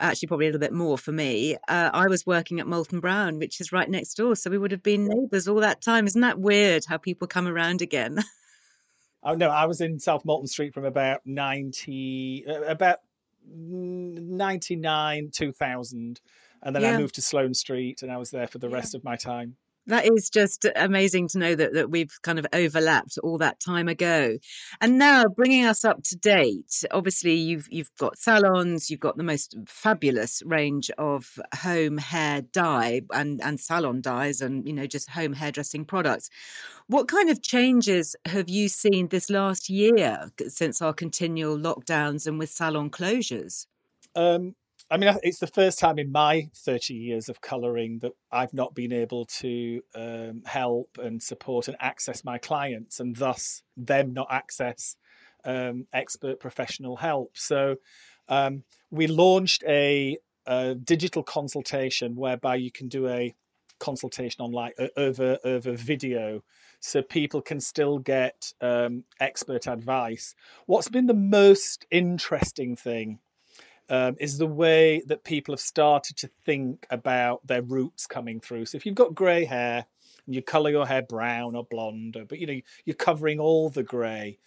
actually 0.00 0.28
probably 0.28 0.46
a 0.46 0.48
little 0.48 0.60
bit 0.60 0.72
more 0.72 0.96
for 0.96 1.12
me. 1.12 1.56
Uh, 1.68 1.90
I 1.92 2.06
was 2.08 2.26
working 2.26 2.60
at 2.60 2.66
Molton 2.66 3.00
Brown, 3.00 3.38
which 3.38 3.60
is 3.60 3.72
right 3.72 3.88
next 3.88 4.14
door, 4.14 4.36
so 4.36 4.50
we 4.50 4.58
would 4.58 4.72
have 4.72 4.82
been 4.82 5.06
neighbours 5.06 5.48
all 5.48 5.60
that 5.60 5.82
time. 5.82 6.06
Isn't 6.06 6.22
that 6.22 6.40
weird? 6.40 6.84
How 6.86 6.96
people 6.96 7.28
come 7.28 7.46
around 7.46 7.82
again? 7.82 8.18
oh 9.22 9.34
no, 9.34 9.50
I 9.50 9.66
was 9.66 9.82
in 9.82 9.98
South 9.98 10.24
Molton 10.24 10.48
Street 10.48 10.72
from 10.72 10.86
about 10.86 11.20
ninety, 11.26 12.44
uh, 12.48 12.62
about 12.62 13.00
ninety 13.46 14.76
nine, 14.76 15.30
two 15.32 15.52
thousand, 15.52 16.20
and 16.62 16.74
then 16.74 16.82
yeah. 16.82 16.94
I 16.94 16.98
moved 16.98 17.14
to 17.16 17.22
Sloane 17.22 17.54
Street, 17.54 18.02
and 18.02 18.10
I 18.10 18.16
was 18.16 18.30
there 18.30 18.46
for 18.46 18.58
the 18.58 18.68
yeah. 18.68 18.76
rest 18.76 18.94
of 18.94 19.04
my 19.04 19.16
time 19.16 19.56
that 19.86 20.06
is 20.06 20.30
just 20.30 20.66
amazing 20.76 21.28
to 21.28 21.38
know 21.38 21.54
that, 21.54 21.72
that 21.74 21.90
we've 21.90 22.12
kind 22.22 22.38
of 22.38 22.46
overlapped 22.52 23.18
all 23.22 23.38
that 23.38 23.60
time 23.60 23.88
ago. 23.88 24.36
And 24.80 24.98
now 24.98 25.24
bringing 25.24 25.64
us 25.64 25.84
up 25.84 26.02
to 26.04 26.16
date 26.16 26.84
obviously 26.90 27.34
you've 27.34 27.66
you've 27.70 27.90
got 27.98 28.18
salons 28.18 28.90
you've 28.90 29.00
got 29.00 29.16
the 29.16 29.22
most 29.22 29.56
fabulous 29.66 30.42
range 30.44 30.90
of 30.98 31.38
home 31.54 31.98
hair 31.98 32.42
dye 32.42 33.02
and 33.12 33.40
and 33.42 33.60
salon 33.60 34.00
dyes 34.00 34.40
and 34.40 34.66
you 34.66 34.72
know 34.72 34.86
just 34.86 35.10
home 35.10 35.32
hairdressing 35.32 35.84
products. 35.84 36.30
What 36.86 37.08
kind 37.08 37.30
of 37.30 37.42
changes 37.42 38.16
have 38.26 38.48
you 38.48 38.68
seen 38.68 39.08
this 39.08 39.30
last 39.30 39.68
year 39.70 40.30
since 40.48 40.82
our 40.82 40.92
continual 40.92 41.56
lockdowns 41.56 42.26
and 42.26 42.38
with 42.38 42.50
salon 42.50 42.90
closures? 42.90 43.66
Um, 44.16 44.54
I 44.92 44.96
mean, 44.96 45.14
it's 45.22 45.38
the 45.38 45.46
first 45.46 45.78
time 45.78 46.00
in 46.00 46.10
my 46.10 46.50
30 46.52 46.94
years 46.94 47.28
of 47.28 47.40
colouring 47.40 48.00
that 48.00 48.12
I've 48.32 48.52
not 48.52 48.74
been 48.74 48.92
able 48.92 49.24
to 49.26 49.82
um, 49.94 50.42
help 50.44 50.98
and 51.00 51.22
support 51.22 51.68
and 51.68 51.76
access 51.78 52.24
my 52.24 52.38
clients, 52.38 52.98
and 52.98 53.14
thus 53.14 53.62
them 53.76 54.12
not 54.12 54.26
access 54.30 54.96
um, 55.44 55.86
expert 55.92 56.40
professional 56.40 56.96
help. 56.96 57.36
So 57.36 57.76
um, 58.28 58.64
we 58.90 59.06
launched 59.06 59.62
a, 59.68 60.18
a, 60.46 60.74
digital 60.74 61.22
consultation 61.22 62.16
whereby 62.16 62.56
you 62.56 62.72
can 62.72 62.88
do 62.88 63.06
a 63.06 63.34
consultation 63.78 64.42
online 64.42 64.72
over 64.96 65.38
over 65.42 65.72
video 65.72 66.42
so 66.80 67.00
people 67.00 67.40
can 67.40 67.60
still 67.60 67.98
get 67.98 68.52
um, 68.60 69.04
expert 69.20 69.66
advice 69.66 70.34
what's 70.66 70.90
been 70.90 71.06
the 71.06 71.14
most 71.14 71.86
interesting 71.90 72.76
thing 72.76 73.20
um, 73.90 74.14
is 74.20 74.38
the 74.38 74.46
way 74.46 75.02
that 75.06 75.24
people 75.24 75.52
have 75.52 75.60
started 75.60 76.16
to 76.18 76.30
think 76.46 76.86
about 76.90 77.44
their 77.46 77.60
roots 77.60 78.06
coming 78.06 78.40
through. 78.40 78.66
So 78.66 78.76
if 78.76 78.86
you've 78.86 78.94
got 78.94 79.16
grey 79.16 79.44
hair 79.44 79.84
and 80.26 80.34
you 80.34 80.42
colour 80.42 80.70
your 80.70 80.86
hair 80.86 81.02
brown 81.02 81.56
or 81.56 81.64
blonde, 81.64 82.16
or, 82.16 82.24
but 82.24 82.38
you 82.38 82.46
know 82.46 82.60
you're 82.84 82.94
covering 82.94 83.40
all 83.40 83.68
the 83.68 83.82
grey. 83.82 84.38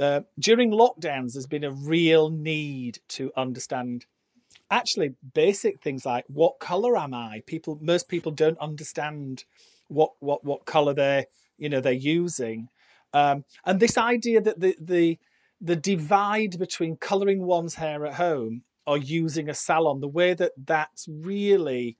Uh, 0.00 0.22
during 0.38 0.70
lockdowns, 0.70 1.34
there's 1.34 1.46
been 1.46 1.64
a 1.64 1.70
real 1.70 2.30
need 2.30 2.98
to 3.08 3.32
understand 3.36 4.06
actually 4.70 5.14
basic 5.34 5.80
things 5.80 6.04
like 6.04 6.24
what 6.26 6.58
color 6.58 6.96
am 6.96 7.14
I? 7.14 7.42
People, 7.46 7.78
most 7.80 8.08
people 8.08 8.32
don't 8.32 8.58
understand 8.58 9.44
what 9.88 10.12
what 10.20 10.42
what 10.42 10.64
color 10.64 10.94
they're 10.94 11.26
you 11.58 11.68
know 11.68 11.80
they're 11.80 11.92
using, 11.92 12.68
um, 13.12 13.44
and 13.66 13.78
this 13.78 13.98
idea 13.98 14.40
that 14.40 14.58
the 14.58 14.74
the 14.80 15.18
the 15.60 15.76
divide 15.76 16.58
between 16.58 16.96
coloring 16.96 17.42
one's 17.42 17.74
hair 17.74 18.06
at 18.06 18.14
home 18.14 18.62
are 18.86 18.96
using 18.96 19.48
a 19.48 19.54
salon, 19.54 20.00
the 20.00 20.08
way 20.08 20.34
that 20.34 20.52
that's 20.64 21.06
really 21.08 21.96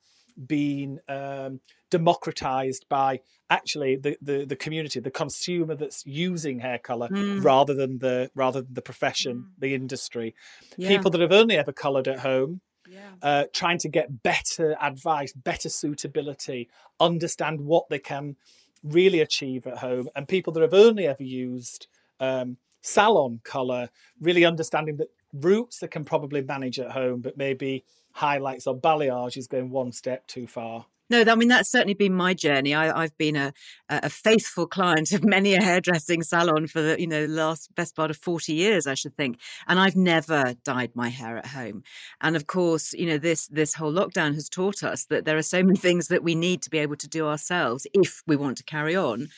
been 0.47 1.01
um, 1.09 1.61
democratized 1.91 2.87
by 2.89 3.21
actually 3.49 3.97
the, 3.97 4.17
the, 4.21 4.45
the 4.45 4.57
community, 4.57 5.01
the 5.01 5.11
consumer 5.11 5.75
that's 5.75 6.05
using 6.05 6.61
hair 6.61 6.79
color 6.79 7.09
mm. 7.09 7.43
rather 7.43 7.75
than 7.75 7.99
the 7.99 8.31
rather 8.35 8.61
than 8.63 8.75
the 8.75 8.83
profession, 8.83 9.37
mm. 9.37 9.61
the 9.61 9.75
industry. 9.75 10.35
Yeah. 10.77 10.89
People 10.89 11.11
that 11.13 11.21
have 11.21 11.33
only 11.33 11.57
ever 11.57 11.73
colored 11.73 12.09
at 12.09 12.21
home. 12.21 12.61
Yeah. 12.89 13.11
Uh, 13.21 13.45
trying 13.53 13.79
to 13.79 13.89
get 13.89 14.23
better 14.23 14.77
advice, 14.81 15.33
better 15.33 15.69
suitability, 15.69 16.69
understand 17.01 17.61
what 17.63 17.89
they 17.89 17.99
can 17.99 18.37
really 18.85 19.21
achieve 19.21 19.67
at 19.67 19.79
home, 19.79 20.09
and 20.15 20.29
people 20.29 20.53
that 20.53 20.61
have 20.61 20.73
only 20.73 21.05
ever 21.05 21.25
used 21.25 21.89
um, 22.21 22.59
salon 22.83 23.41
color, 23.43 23.91
really 24.21 24.45
understanding 24.45 24.99
that 24.99 25.09
roots 25.41 25.79
they 25.79 25.89
can 25.89 26.05
probably 26.05 26.43
manage 26.43 26.79
at 26.79 26.93
home, 26.93 27.21
but 27.21 27.37
maybe 27.37 27.85
highlights 28.13 28.67
or 28.67 28.79
balayage 28.79 29.37
is 29.37 29.47
going 29.47 29.71
one 29.71 29.93
step 29.93 30.27
too 30.27 30.47
far. 30.47 30.87
No, 31.09 31.23
I 31.25 31.37
mean 31.37 31.49
that's 31.49 31.71
certainly 31.71 31.95
been 31.95 32.15
my 32.15 32.35
journey. 32.35 32.75
I, 32.75 33.03
have 33.03 33.17
been 33.17 33.37
a, 33.37 33.53
a 33.89 34.11
faithful 34.11 34.67
client 34.67 35.13
of 35.13 35.25
many 35.25 35.55
a 35.55 35.63
hairdressing 35.63 36.23
salon 36.25 36.67
for 36.67 36.83
the 36.83 37.01
you 37.01 37.07
know 37.07 37.27
last 37.27 37.73
best 37.77 37.95
part 37.95 38.11
of 38.11 38.17
forty 38.17 38.55
years, 38.55 38.89
I 38.89 38.95
should 38.95 39.17
think, 39.17 39.39
and 39.69 39.79
I've 39.79 39.95
never 39.95 40.55
dyed 40.65 40.91
my 40.95 41.09
hair 41.09 41.37
at 41.37 41.47
home. 41.47 41.85
And 42.21 42.35
of 42.35 42.49
course, 42.49 42.93
you 42.93 43.07
know 43.07 43.19
this 43.19 43.47
this 43.47 43.75
whole 43.75 43.93
lockdown 43.93 44.35
has 44.35 44.49
taught 44.49 44.83
us 44.83 45.05
that 45.05 45.25
there 45.25 45.37
are 45.37 45.43
so 45.43 45.63
many 45.63 45.79
things 45.79 46.09
that 46.09 46.25
we 46.25 46.35
need 46.35 46.61
to 46.63 46.71
be 46.71 46.79
able 46.79 46.97
to 46.97 47.09
do 47.09 47.29
ourselves 47.29 47.87
if 47.95 48.23
we 48.27 48.35
want 48.35 48.57
to 48.59 48.65
carry 48.65 48.97
on. 48.97 49.29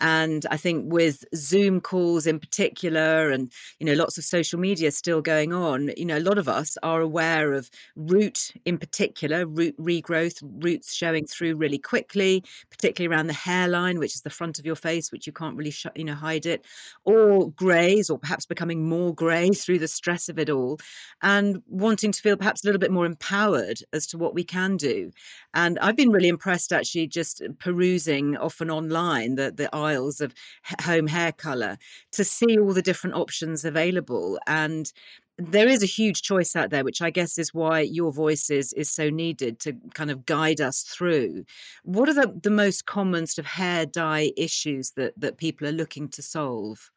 And 0.00 0.44
I 0.50 0.56
think 0.56 0.92
with 0.92 1.24
Zoom 1.34 1.80
calls 1.80 2.26
in 2.26 2.40
particular, 2.40 3.30
and 3.30 3.50
you 3.78 3.86
know, 3.86 3.92
lots 3.92 4.18
of 4.18 4.24
social 4.24 4.58
media 4.58 4.90
still 4.90 5.22
going 5.22 5.52
on, 5.52 5.90
you 5.96 6.04
know, 6.04 6.18
a 6.18 6.20
lot 6.20 6.38
of 6.38 6.48
us 6.48 6.76
are 6.82 7.00
aware 7.00 7.52
of 7.52 7.70
root 7.96 8.52
in 8.64 8.78
particular, 8.78 9.46
root 9.46 9.76
regrowth, 9.78 10.42
roots 10.42 10.94
showing 10.94 11.26
through 11.26 11.56
really 11.56 11.78
quickly, 11.78 12.42
particularly 12.70 13.14
around 13.14 13.28
the 13.28 13.32
hairline, 13.32 13.98
which 13.98 14.14
is 14.14 14.22
the 14.22 14.30
front 14.30 14.58
of 14.58 14.66
your 14.66 14.76
face, 14.76 15.12
which 15.12 15.26
you 15.26 15.32
can't 15.32 15.56
really, 15.56 15.70
sh- 15.70 15.86
you 15.94 16.04
know, 16.04 16.14
hide 16.14 16.46
it, 16.46 16.64
or 17.04 17.50
greys, 17.52 18.10
or 18.10 18.18
perhaps 18.18 18.46
becoming 18.46 18.88
more 18.88 19.14
grey 19.14 19.48
through 19.54 19.78
the 19.78 19.88
stress 19.88 20.28
of 20.28 20.38
it 20.38 20.50
all, 20.50 20.78
and 21.22 21.62
wanting 21.68 22.12
to 22.12 22.20
feel 22.20 22.36
perhaps 22.36 22.64
a 22.64 22.66
little 22.66 22.80
bit 22.80 22.90
more 22.90 23.06
empowered 23.06 23.78
as 23.92 24.06
to 24.08 24.18
what 24.18 24.34
we 24.34 24.44
can 24.44 24.76
do. 24.76 25.10
And 25.54 25.78
I've 25.78 25.96
been 25.96 26.10
really 26.10 26.28
impressed 26.28 26.72
actually 26.72 27.06
just 27.06 27.42
perusing 27.58 28.36
often 28.36 28.70
online 28.70 29.36
the 29.36 29.52
the 29.52 29.74
aisles 29.84 30.20
of 30.20 30.34
home 30.82 31.06
hair 31.06 31.32
color 31.32 31.76
to 32.12 32.24
see 32.24 32.58
all 32.58 32.72
the 32.72 32.82
different 32.82 33.16
options 33.16 33.64
available 33.64 34.38
and 34.46 34.92
there 35.36 35.66
is 35.66 35.82
a 35.82 35.86
huge 35.86 36.22
choice 36.22 36.54
out 36.54 36.70
there 36.70 36.84
which 36.84 37.02
i 37.02 37.10
guess 37.10 37.38
is 37.38 37.52
why 37.52 37.80
your 37.80 38.12
voice 38.12 38.50
is 38.50 38.72
is 38.74 38.90
so 38.90 39.10
needed 39.10 39.58
to 39.58 39.72
kind 39.94 40.10
of 40.10 40.24
guide 40.24 40.60
us 40.60 40.82
through 40.82 41.44
what 41.82 42.08
are 42.08 42.14
the, 42.14 42.40
the 42.42 42.50
most 42.50 42.86
common 42.86 43.26
sort 43.26 43.44
of 43.44 43.50
hair 43.52 43.84
dye 43.84 44.30
issues 44.36 44.92
that 44.92 45.12
that 45.18 45.36
people 45.36 45.66
are 45.66 45.72
looking 45.72 46.08
to 46.08 46.22
solve 46.22 46.90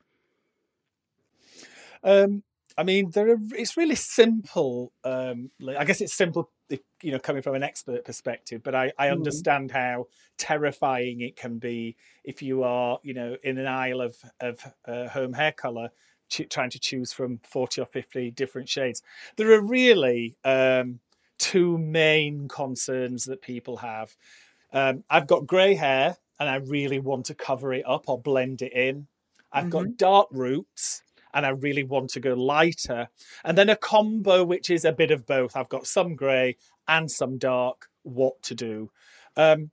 um 2.04 2.44
I 2.80 2.84
mean, 2.84 3.10
there 3.10 3.32
are, 3.32 3.40
it's 3.54 3.76
really 3.76 3.96
simple. 3.96 4.94
Um, 5.04 5.50
like, 5.60 5.78
I 5.78 5.84
guess 5.84 6.00
it's 6.00 6.14
simple 6.14 6.52
you 7.02 7.12
know 7.12 7.20
coming 7.20 7.42
from 7.42 7.56
an 7.56 7.64
expert 7.64 8.04
perspective 8.04 8.62
but 8.64 8.76
i 8.76 8.92
i 8.98 9.08
mm. 9.08 9.12
understand 9.12 9.72
how 9.72 10.06
terrifying 10.38 11.22
it 11.22 11.36
can 11.36 11.58
be 11.58 11.96
if 12.24 12.42
you 12.42 12.64
are 12.64 13.00
you 13.04 13.14
know 13.14 13.36
in 13.44 13.58
an 13.58 13.68
aisle 13.68 14.02
of 14.02 14.18
of 14.40 14.60
uh, 14.88 15.08
home 15.08 15.34
hair 15.34 15.52
color 15.52 15.90
ch- 16.30 16.48
trying 16.50 16.70
to 16.70 16.80
choose 16.80 17.14
from 17.14 17.40
40 17.44 17.82
or 17.82 17.86
50 17.86 18.32
different 18.32 18.68
shades 18.68 19.02
there 19.36 19.52
are 19.54 19.62
really 19.62 20.38
um, 20.44 21.00
two 21.40 21.78
main 21.78 22.48
concerns 22.48 23.26
that 23.26 23.42
people 23.42 23.78
have 23.78 24.16
um, 24.74 25.04
i've 25.10 25.28
got 25.28 25.48
gray 25.48 25.76
hair 25.76 26.18
and 26.40 26.50
i 26.50 26.56
really 26.56 27.00
want 27.00 27.26
to 27.28 27.36
cover 27.36 27.74
it 27.74 27.86
up 27.88 28.06
or 28.08 28.20
blend 28.20 28.62
it 28.62 28.74
in 28.74 29.08
i've 29.52 29.66
mm-hmm. 29.66 29.70
got 29.70 29.98
dark 29.98 30.28
roots 30.32 31.02
and 31.34 31.46
I 31.46 31.50
really 31.50 31.84
want 31.84 32.10
to 32.12 32.20
go 32.20 32.34
lighter. 32.34 33.10
And 33.44 33.58
then 33.58 33.70
a 33.70 33.76
combo 33.76 34.44
which 34.44 34.70
is 34.70 34.86
a 34.86 34.92
bit 34.92 35.12
of 35.12 35.26
both. 35.26 35.56
I've 35.56 35.70
got 35.70 35.88
some 35.88 36.16
grey 36.16 36.58
and 36.88 37.10
some 37.12 37.38
dark. 37.38 37.90
What 38.04 38.42
to 38.44 38.56
do? 38.56 38.92
Um, 39.36 39.72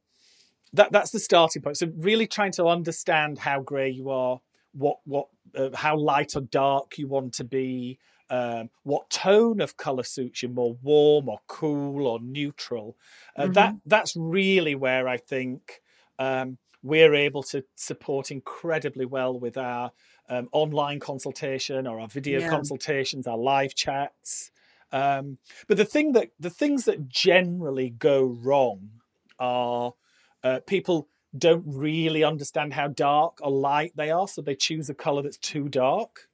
that 0.72 0.92
that's 0.92 1.10
the 1.10 1.20
starting 1.20 1.62
point. 1.62 1.76
So 1.76 1.90
really 1.96 2.26
trying 2.26 2.52
to 2.52 2.66
understand 2.66 3.38
how 3.38 3.60
grey 3.60 3.90
you 3.90 4.10
are, 4.10 4.40
what 4.72 4.98
what 5.04 5.28
uh, 5.56 5.70
how 5.74 5.96
light 5.96 6.36
or 6.36 6.40
dark 6.42 6.98
you 6.98 7.08
want 7.08 7.34
to 7.34 7.44
be. 7.44 7.98
Um, 8.30 8.70
what 8.84 9.10
tone 9.10 9.60
of 9.60 9.76
color 9.76 10.02
suits 10.02 10.42
you 10.42 10.48
more 10.48 10.78
warm 10.82 11.28
or 11.28 11.40
cool 11.46 12.06
or 12.06 12.18
neutral 12.20 12.96
uh, 13.36 13.42
mm-hmm. 13.42 13.52
that 13.52 13.74
that's 13.84 14.16
really 14.16 14.74
where 14.74 15.06
i 15.06 15.18
think 15.18 15.82
um, 16.18 16.58
we're 16.82 17.14
able 17.14 17.42
to 17.42 17.64
support 17.76 18.30
incredibly 18.30 19.06
well 19.06 19.38
with 19.38 19.56
our 19.56 19.90
um, 20.28 20.48
online 20.52 21.00
consultation 21.00 21.86
or 21.86 21.98
our 21.98 22.08
video 22.08 22.40
yeah. 22.40 22.48
consultations, 22.48 23.26
our 23.26 23.38
live 23.38 23.74
chats. 23.74 24.50
Um, 24.92 25.38
but 25.66 25.76
the 25.76 25.84
thing 25.84 26.12
that 26.12 26.30
the 26.38 26.50
things 26.50 26.84
that 26.84 27.08
generally 27.08 27.90
go 27.90 28.24
wrong 28.24 28.90
are 29.38 29.94
uh, 30.42 30.60
people 30.66 31.08
don't 31.36 31.64
really 31.66 32.22
understand 32.22 32.74
how 32.74 32.88
dark 32.88 33.38
or 33.40 33.50
light 33.50 33.92
they 33.96 34.10
are, 34.10 34.28
so 34.28 34.40
they 34.40 34.54
choose 34.54 34.88
a 34.88 34.94
color 34.94 35.22
that's 35.22 35.38
too 35.38 35.68
dark. 35.68 36.28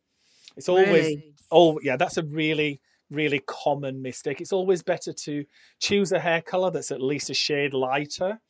It's 0.57 0.69
always 0.69 0.89
Really? 0.89 1.35
oh 1.51 1.81
yeah, 1.83 1.97
that's 1.97 2.19
a 2.19 2.23
really 2.23 2.81
really 3.11 3.43
common 3.47 4.03
mistake. 4.03 4.41
It's 4.41 4.53
always 4.53 4.83
better 4.83 5.13
to 5.13 5.45
choose 5.81 6.13
a 6.13 6.21
hair 6.21 6.43
color 6.43 6.71
that's 6.71 6.91
at 6.91 7.01
least 7.01 7.31
a 7.31 7.35
shade 7.35 7.75
lighter 7.75 8.41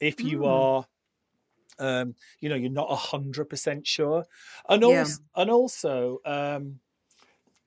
if 0.00 0.24
you 0.24 0.44
Mm. 0.44 0.46
are 0.46 0.86
um 1.78 2.14
you 2.40 2.48
know 2.48 2.54
you're 2.54 2.70
not 2.70 2.90
a 2.90 2.96
hundred 2.96 3.46
percent 3.46 3.86
sure 3.86 4.24
and 4.68 4.84
Yeah. 4.84 5.16
also 5.16 5.22
and 5.36 5.50
also 5.50 6.18
um 6.24 6.80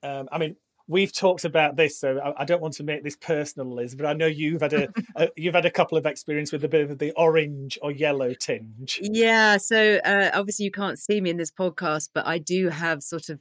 um 0.03 0.29
i 0.31 0.37
mean 0.37 0.55
we've 0.87 1.13
talked 1.13 1.45
about 1.45 1.75
this 1.75 1.99
so 1.99 2.19
I, 2.19 2.41
I 2.41 2.45
don't 2.45 2.61
want 2.61 2.75
to 2.75 2.83
make 2.83 3.03
this 3.03 3.15
personal 3.15 3.73
liz 3.73 3.95
but 3.95 4.05
i 4.05 4.13
know 4.13 4.27
you've 4.27 4.61
had 4.61 4.73
a, 4.73 4.87
a 5.15 5.29
you've 5.35 5.55
had 5.55 5.65
a 5.65 5.71
couple 5.71 5.97
of 5.97 6.05
experience 6.05 6.51
with 6.51 6.63
a 6.63 6.69
bit 6.69 6.89
of 6.89 6.97
the 6.99 7.11
orange 7.13 7.77
or 7.81 7.91
yellow 7.91 8.33
tinge 8.33 8.99
Yeah, 9.01 9.57
so 9.57 9.99
uh, 10.05 10.31
obviously 10.33 10.65
you 10.65 10.71
can't 10.71 10.99
see 10.99 11.21
me 11.21 11.29
in 11.29 11.37
this 11.37 11.51
podcast, 11.51 12.09
but 12.13 12.25
I 12.25 12.37
do 12.37 12.69
have 12.69 13.03
sort 13.03 13.29
of, 13.29 13.39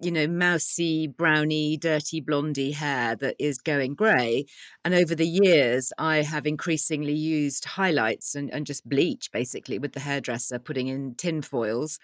you 0.00 0.10
know, 0.10 0.26
mousy, 0.26 1.06
browny, 1.06 1.76
dirty, 1.76 2.20
blondie 2.20 2.72
hair 2.72 3.16
that 3.16 3.36
is 3.38 3.58
going 3.58 3.94
grey. 3.94 4.46
And 4.84 4.94
over 4.94 5.14
the 5.14 5.26
years, 5.26 5.92
I 5.98 6.22
have 6.22 6.46
increasingly 6.46 7.14
used 7.14 7.64
highlights 7.64 8.34
and, 8.34 8.52
and 8.52 8.66
just 8.66 8.88
bleach, 8.88 9.30
basically, 9.32 9.78
with 9.78 9.92
the 9.92 10.00
hairdresser, 10.00 10.58
putting 10.58 10.88
in 10.88 11.14
tin 11.14 11.42
foils 11.42 11.98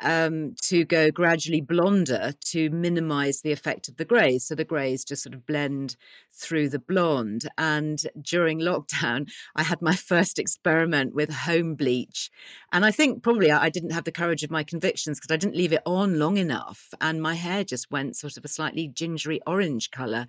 um, 0.00 0.54
to 0.62 0.84
go 0.84 1.10
gradually 1.10 1.60
blonder 1.60 2.32
to 2.46 2.70
minimise 2.70 3.40
the 3.40 3.52
effect 3.52 3.88
of 3.88 3.96
the 3.96 4.04
greys. 4.36 4.46
So 4.46 4.54
the 4.54 4.64
greys 4.64 5.04
just 5.04 5.22
sort 5.22 5.34
of 5.34 5.46
blend 5.46 5.96
through 6.32 6.68
the 6.68 6.78
blonde. 6.78 7.48
And 7.58 7.98
during 8.20 8.60
lockdown, 8.60 9.28
I 9.56 9.62
had 9.62 9.82
my 9.82 9.94
first 9.94 10.38
experiment 10.38 11.14
with 11.14 11.30
home 11.32 11.74
bleach. 11.74 12.30
And 12.72 12.84
I 12.84 12.90
think 12.90 13.22
probably 13.22 13.50
I 13.50 13.70
didn't 13.70 13.92
have 13.92 14.04
the 14.04 14.12
courage 14.12 14.42
of 14.42 14.50
my 14.50 14.64
convictions 14.64 15.18
because 15.18 15.32
I 15.32 15.38
didn't 15.38 15.56
leave 15.56 15.72
it 15.72 15.82
on 15.86 16.18
long 16.18 16.36
enough. 16.36 16.92
And 17.00 17.22
my 17.22 17.34
hair 17.34 17.64
just 17.64 17.90
went 17.90 18.16
sort 18.16 18.36
of 18.36 18.44
a 18.44 18.48
slightly 18.48 18.88
gingery 18.88 19.40
orange 19.46 19.90
colour. 19.90 20.26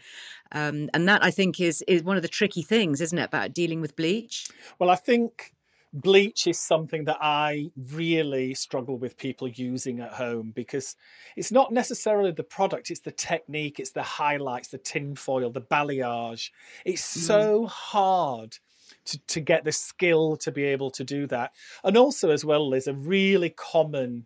Um, 0.51 0.89
and 0.93 1.07
that 1.07 1.23
I 1.23 1.31
think 1.31 1.59
is, 1.59 1.83
is 1.87 2.03
one 2.03 2.17
of 2.17 2.21
the 2.21 2.29
tricky 2.29 2.63
things, 2.63 3.01
isn't 3.01 3.17
it, 3.17 3.23
about 3.23 3.53
dealing 3.53 3.81
with 3.81 3.95
bleach? 3.95 4.47
well 4.79 4.89
i 4.89 4.95
think 4.95 5.53
bleach 6.01 6.47
is 6.47 6.59
something 6.59 7.03
that 7.05 7.17
i 7.21 7.69
really 7.91 8.53
struggle 8.53 8.97
with 8.97 9.17
people 9.17 9.47
using 9.47 9.99
at 9.99 10.13
home 10.13 10.51
because 10.55 10.95
it's 11.35 11.51
not 11.51 11.71
necessarily 11.71 12.31
the 12.31 12.43
product 12.43 12.91
it's 12.91 13.01
the 13.01 13.11
technique 13.11 13.79
it's 13.79 13.91
the 13.91 14.03
highlights 14.03 14.69
the 14.69 14.77
tinfoil 14.77 15.49
the 15.49 15.61
balayage. 15.61 16.51
It's 16.85 17.03
so 17.03 17.65
hard 17.65 18.57
to, 19.05 19.19
to 19.27 19.39
get 19.39 19.63
the 19.63 19.71
skill 19.71 20.37
to 20.37 20.51
be 20.51 20.63
able 20.63 20.91
to 20.91 21.03
do 21.03 21.27
that. 21.27 21.51
And 21.83 21.97
also 21.97 22.31
as 22.31 22.45
well 22.45 22.67
liz 22.69 22.87
a 22.87 22.93
really 22.93 23.49
common 23.49 24.25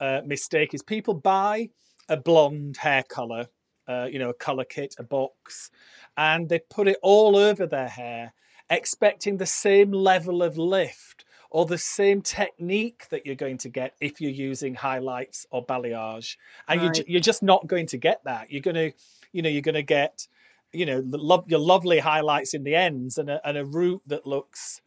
uh, 0.00 0.22
mistake 0.24 0.74
is 0.74 0.82
people 0.82 1.14
buy 1.14 1.70
a 2.08 2.16
blonde 2.16 2.76
hair 2.76 3.02
color 3.02 3.46
uh, 3.86 4.08
you 4.10 4.18
know 4.18 4.30
a 4.30 4.34
color 4.34 4.64
kit 4.64 4.94
a 4.98 5.02
box 5.02 5.70
and 6.16 6.48
they 6.48 6.58
put 6.70 6.88
it 6.88 6.96
all 7.02 7.36
over 7.36 7.66
their 7.66 7.88
hair 7.88 8.32
expecting 8.70 9.36
the 9.36 9.46
same 9.46 9.92
level 9.92 10.42
of 10.42 10.56
lift 10.56 11.24
or 11.50 11.66
the 11.66 11.78
same 11.78 12.22
technique 12.22 13.08
that 13.10 13.26
you're 13.26 13.34
going 13.34 13.58
to 13.58 13.68
get 13.68 13.94
if 14.00 14.20
you're 14.20 14.30
using 14.30 14.74
highlights 14.74 15.46
or 15.50 15.66
balayage. 15.66 16.36
And 16.68 16.80
you're, 16.80 17.04
you're 17.06 17.20
just 17.20 17.42
not 17.42 17.66
going 17.66 17.86
to 17.88 17.98
get 17.98 18.22
that. 18.24 18.50
You're 18.50 18.62
going 18.62 18.76
to 18.76 18.92
you 19.32 19.42
know 19.42 19.48
you're 19.48 19.62
going 19.62 19.74
to 19.74 19.82
get 19.82 20.26
you 20.72 20.86
know 20.86 21.02
lo- 21.06 21.44
your 21.48 21.60
lovely 21.60 21.98
highlights 21.98 22.54
in 22.54 22.64
the 22.64 22.74
ends 22.74 23.18
and 23.18 23.28
a, 23.28 23.46
and 23.46 23.58
a 23.58 23.64
root 23.64 24.02
that 24.06 24.26
looks 24.26 24.80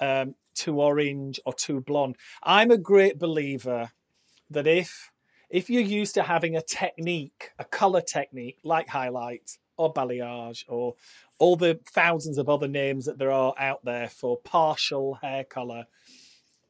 um, 0.00 0.34
too 0.54 0.80
orange 0.80 1.40
or 1.46 1.54
too 1.54 1.80
blonde. 1.80 2.16
I'm 2.42 2.70
a 2.70 2.78
great 2.78 3.18
believer 3.18 3.90
that 4.50 4.66
if 4.66 5.10
if 5.48 5.68
you're 5.70 5.82
used 5.82 6.14
to 6.14 6.22
having 6.22 6.56
a 6.56 6.62
technique 6.62 7.52
a 7.58 7.64
color 7.64 8.00
technique 8.00 8.58
like 8.62 8.88
highlights 8.88 9.58
or 9.80 9.92
balayage 9.92 10.64
or 10.68 10.94
all 11.38 11.56
the 11.56 11.80
thousands 11.86 12.38
of 12.38 12.48
other 12.48 12.68
names 12.68 13.06
that 13.06 13.18
there 13.18 13.32
are 13.32 13.54
out 13.58 13.84
there 13.84 14.08
for 14.08 14.38
partial 14.38 15.14
hair 15.14 15.42
color. 15.44 15.86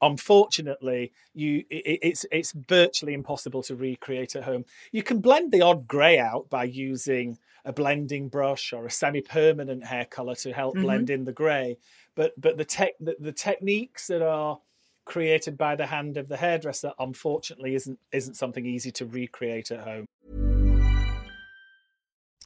Unfortunately 0.03 1.13
you 1.35 1.65
it, 1.69 1.99
it's 2.03 2.25
it's 2.33 2.53
virtually 2.53 3.13
impossible 3.13 3.63
to 3.65 3.75
recreate 3.77 4.35
at 4.37 4.45
home. 4.45 4.65
You 4.93 5.03
can 5.03 5.21
blend 5.21 5.53
the 5.53 5.63
odd 5.63 5.87
gray 5.87 6.19
out 6.19 6.49
by 6.49 6.65
using 6.65 7.39
a 7.65 7.73
blending 7.73 8.29
brush 8.29 8.73
or 8.73 8.87
a 8.87 8.91
semi-permanent 8.91 9.85
hair 9.85 10.07
color 10.07 10.35
to 10.37 10.53
help 10.53 10.77
Mhm. 10.77 10.83
blend 10.83 11.11
in 11.11 11.25
the 11.25 11.33
gray 11.33 11.77
but 12.15 12.33
but 12.41 12.57
the 12.57 12.65
tech 12.65 12.93
the, 12.99 13.17
the 13.21 13.33
techniques 13.33 14.07
that 14.07 14.23
are 14.23 14.61
created 15.05 15.59
by 15.59 15.77
the 15.77 15.87
hand 15.87 16.17
of 16.17 16.29
the 16.29 16.39
hairdresser 16.39 16.93
unfortunately 16.99 17.75
isn't 17.75 17.99
isn't 18.13 18.35
something 18.35 18.65
easy 18.65 18.91
to 18.93 19.05
recreate 19.05 19.71
at 19.71 19.81
home 19.81 20.07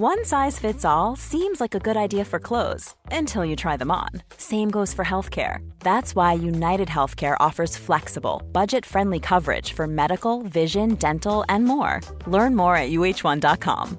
One 0.00 0.24
size 0.24 0.60
fits 0.60 0.84
all 0.84 1.16
seems 1.16 1.60
like 1.60 1.74
a 1.74 1.80
good 1.80 1.96
idea 1.96 2.24
for 2.24 2.38
clothes 2.38 2.94
until 3.10 3.44
you 3.44 3.56
try 3.56 3.76
them 3.76 3.90
on. 3.90 4.10
Same 4.36 4.70
goes 4.70 4.94
for 4.94 5.04
healthcare. 5.04 5.68
That's 5.80 6.14
why 6.14 6.34
United 6.34 6.86
Healthcare 6.86 7.36
offers 7.40 7.76
flexible, 7.76 8.40
budget 8.52 8.86
friendly 8.86 9.18
coverage 9.18 9.72
for 9.72 9.88
medical, 9.88 10.42
vision, 10.42 10.94
dental, 10.94 11.44
and 11.48 11.64
more. 11.64 12.00
Learn 12.28 12.54
more 12.54 12.76
at 12.76 12.90
uh1.com. 12.90 13.98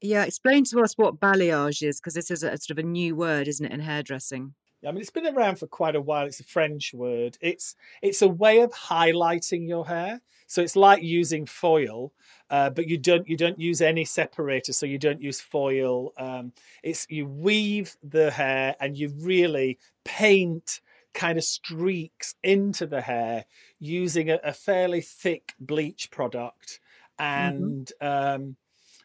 Yeah, 0.00 0.24
explain 0.24 0.64
to 0.70 0.80
us 0.80 0.94
what 0.96 1.20
balayage 1.20 1.86
is, 1.86 2.00
because 2.00 2.14
this 2.14 2.30
is 2.30 2.42
a 2.42 2.56
sort 2.56 2.70
of 2.70 2.78
a 2.78 2.82
new 2.82 3.14
word, 3.14 3.46
isn't 3.46 3.66
it, 3.66 3.72
in 3.72 3.80
hairdressing? 3.80 4.54
I 4.86 4.92
mean, 4.92 5.00
it's 5.00 5.10
been 5.10 5.26
around 5.26 5.58
for 5.58 5.66
quite 5.66 5.96
a 5.96 6.00
while. 6.00 6.26
It's 6.26 6.40
a 6.40 6.44
French 6.44 6.92
word. 6.92 7.38
It's 7.40 7.74
it's 8.02 8.22
a 8.22 8.28
way 8.28 8.60
of 8.60 8.72
highlighting 8.72 9.68
your 9.68 9.86
hair. 9.86 10.20
So 10.46 10.62
it's 10.62 10.76
like 10.76 11.02
using 11.02 11.46
foil, 11.46 12.12
uh, 12.50 12.70
but 12.70 12.86
you 12.86 12.98
don't 12.98 13.28
you 13.28 13.36
don't 13.36 13.58
use 13.58 13.80
any 13.80 14.04
separator. 14.04 14.72
So 14.72 14.86
you 14.86 14.98
don't 14.98 15.22
use 15.22 15.40
foil. 15.40 16.12
Um, 16.18 16.52
it's 16.82 17.06
you 17.08 17.26
weave 17.26 17.96
the 18.02 18.30
hair 18.30 18.76
and 18.80 18.96
you 18.96 19.12
really 19.18 19.78
paint 20.04 20.80
kind 21.14 21.38
of 21.38 21.44
streaks 21.44 22.34
into 22.42 22.86
the 22.86 23.00
hair 23.00 23.46
using 23.78 24.30
a, 24.30 24.38
a 24.42 24.52
fairly 24.52 25.00
thick 25.00 25.54
bleach 25.58 26.10
product, 26.10 26.80
and 27.18 27.90
um, 28.00 28.56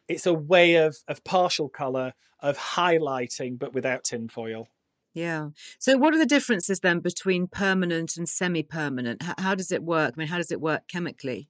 it's 0.08 0.26
a 0.26 0.34
way 0.34 0.76
of 0.76 0.98
of 1.08 1.24
partial 1.24 1.70
color 1.70 2.14
of 2.42 2.58
highlighting, 2.58 3.58
but 3.58 3.74
without 3.74 4.04
tinfoil. 4.04 4.68
Yeah. 5.14 5.50
So, 5.80 5.98
what 5.98 6.14
are 6.14 6.20
the 6.20 6.26
differences 6.26 6.80
then 6.82 7.00
between 7.00 7.48
permanent 7.48 8.16
and 8.18 8.30
semi-permanent? 8.30 9.24
How, 9.24 9.34
how 9.38 9.56
does 9.56 9.72
it 9.72 9.84
work? 9.84 10.14
I 10.16 10.20
mean, 10.20 10.28
how 10.28 10.38
does 10.38 10.52
it 10.52 10.62
work 10.62 10.88
chemically? 10.88 11.50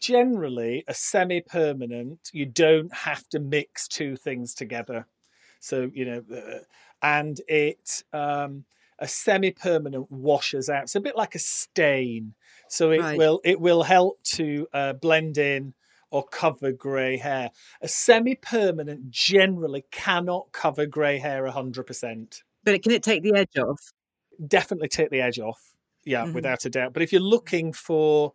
Generally, 0.00 0.84
a 0.88 0.94
semi-permanent, 0.94 2.30
you 2.32 2.46
don't 2.46 2.92
have 2.94 3.28
to 3.28 3.38
mix 3.38 3.86
two 3.86 4.16
things 4.16 4.54
together. 4.54 5.06
So 5.60 5.90
you 5.94 6.04
know, 6.04 6.24
uh, 6.34 6.58
and 7.02 7.40
it 7.48 8.02
um, 8.12 8.64
a 8.98 9.08
semi-permanent 9.08 10.10
washes 10.10 10.68
out. 10.68 10.84
It's 10.84 10.94
a 10.94 11.00
bit 11.00 11.16
like 11.16 11.34
a 11.34 11.40
stain, 11.40 12.34
so 12.68 12.90
it 12.90 13.00
Right. 13.00 13.18
will 13.18 13.40
it 13.44 13.60
will 13.60 13.82
help 13.84 14.22
to 14.34 14.66
uh, 14.72 14.92
blend 14.94 15.38
in 15.38 15.74
or 16.10 16.24
cover 16.24 16.72
grey 16.72 17.16
hair. 17.16 17.50
A 17.80 17.88
semi-permanent 17.88 19.10
generally 19.10 19.84
cannot 19.90 20.52
cover 20.52 20.86
grey 20.86 21.18
hair 21.18 21.46
hundred 21.46 21.84
percent. 21.84 22.42
But 22.64 22.74
it, 22.74 22.82
can 22.82 22.92
it 22.92 23.02
take 23.02 23.22
the 23.22 23.34
edge 23.34 23.56
off? 23.58 23.80
Definitely 24.46 24.88
take 24.88 25.10
the 25.10 25.20
edge 25.20 25.38
off, 25.38 25.74
yeah, 26.04 26.26
Mhm. 26.26 26.32
without 26.32 26.64
a 26.64 26.70
doubt. 26.70 26.94
But 26.94 27.02
if 27.02 27.12
you're 27.12 27.20
looking 27.20 27.72
for 27.72 28.32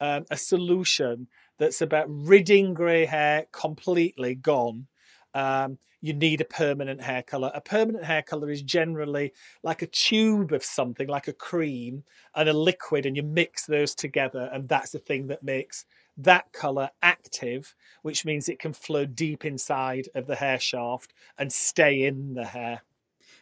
um, 0.00 0.26
a 0.30 0.36
solution 0.36 1.26
that's 1.58 1.80
about 1.80 2.06
ridding 2.08 2.74
grey 2.74 3.04
hair 3.06 3.46
completely 3.50 4.34
gone, 4.36 4.86
um, 5.34 5.78
you 6.00 6.12
need 6.12 6.40
a 6.40 6.44
permanent 6.44 7.00
hair 7.00 7.22
color. 7.24 7.50
A 7.54 7.60
permanent 7.60 8.04
hair 8.04 8.22
color 8.22 8.50
is 8.50 8.62
generally 8.62 9.32
like 9.64 9.82
a 9.82 9.88
tube 9.88 10.52
of 10.52 10.62
something, 10.64 11.08
like 11.08 11.26
a 11.26 11.32
cream 11.32 12.04
and 12.36 12.48
a 12.48 12.52
liquid, 12.52 13.06
and 13.06 13.16
you 13.16 13.24
mix 13.24 13.66
those 13.66 13.94
together, 13.94 14.48
and 14.52 14.68
that's 14.68 14.92
the 14.92 15.00
thing 15.00 15.26
that 15.28 15.42
makes 15.42 15.84
that 16.16 16.52
color 16.52 16.90
active, 17.02 17.74
which 18.02 18.24
means 18.24 18.48
it 18.48 18.60
can 18.60 18.72
flow 18.72 19.04
deep 19.06 19.44
inside 19.44 20.08
of 20.14 20.26
the 20.28 20.36
hair 20.36 20.60
shaft 20.60 21.12
and 21.36 21.52
stay 21.52 22.04
in 22.04 22.34
the 22.34 22.44
hair. 22.44 22.82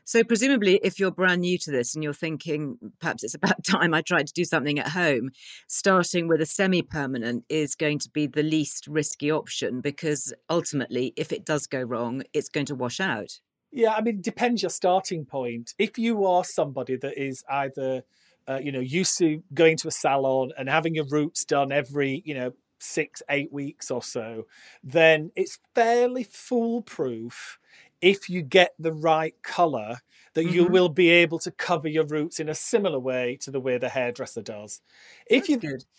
So, 0.06 0.22
presumably, 0.22 0.78
if 0.84 1.00
you're 1.00 1.10
brand 1.10 1.40
new 1.40 1.58
to 1.58 1.72
this 1.72 1.96
and 1.96 2.04
you're 2.04 2.14
thinking 2.14 2.78
perhaps 3.00 3.24
it's 3.24 3.34
about 3.34 3.64
time 3.68 3.92
I 3.92 4.02
tried 4.02 4.28
to 4.28 4.32
do 4.32 4.44
something 4.44 4.78
at 4.78 4.90
home, 4.90 5.30
starting 5.66 6.28
with 6.28 6.40
a 6.40 6.46
semi 6.46 6.80
permanent 6.80 7.44
is 7.48 7.74
going 7.74 7.98
to 7.98 8.10
be 8.10 8.28
the 8.28 8.44
least 8.44 8.86
risky 8.86 9.32
option 9.32 9.80
because 9.80 10.32
ultimately, 10.48 11.12
if 11.16 11.32
it 11.32 11.44
does 11.44 11.66
go 11.66 11.82
wrong, 11.82 12.22
it's 12.32 12.48
going 12.48 12.66
to 12.66 12.76
wash 12.76 13.00
out. 13.00 13.40
Yeah, 13.72 13.94
I 13.94 14.00
mean, 14.00 14.20
depends 14.20 14.62
your 14.62 14.70
starting 14.70 15.24
point. 15.24 15.74
If 15.76 15.98
you 15.98 16.24
are 16.24 16.44
somebody 16.44 16.96
that 16.98 17.20
is 17.20 17.42
either, 17.50 18.04
uh, 18.48 18.60
you 18.62 18.70
know, 18.70 18.78
used 18.78 19.18
to 19.18 19.42
going 19.54 19.76
to 19.78 19.88
a 19.88 19.90
salon 19.90 20.52
and 20.56 20.68
having 20.68 20.94
your 20.94 21.06
roots 21.10 21.44
done 21.44 21.72
every, 21.72 22.22
you 22.24 22.34
know, 22.34 22.52
six, 22.78 23.22
eight 23.28 23.52
weeks 23.52 23.90
or 23.90 24.02
so, 24.02 24.46
then 24.84 25.32
it's 25.34 25.58
fairly 25.74 26.22
foolproof 26.22 27.58
if 28.00 28.28
you 28.28 28.42
get 28.42 28.74
the 28.78 28.92
right 28.92 29.34
color 29.42 29.98
that 30.34 30.44
you 30.44 30.66
Mhm. 30.66 30.70
will 30.70 30.88
be 30.90 31.08
able 31.08 31.38
to 31.38 31.50
cover 31.50 31.88
your 31.88 32.04
roots 32.04 32.38
in 32.38 32.48
a 32.48 32.54
similar 32.54 32.98
way 32.98 33.36
to 33.40 33.50
the 33.50 33.58
way 33.58 33.78
the 33.78 33.88
hairdresser 33.88 34.42
does. 34.42 34.82
If 35.26 35.48
you 35.48 35.58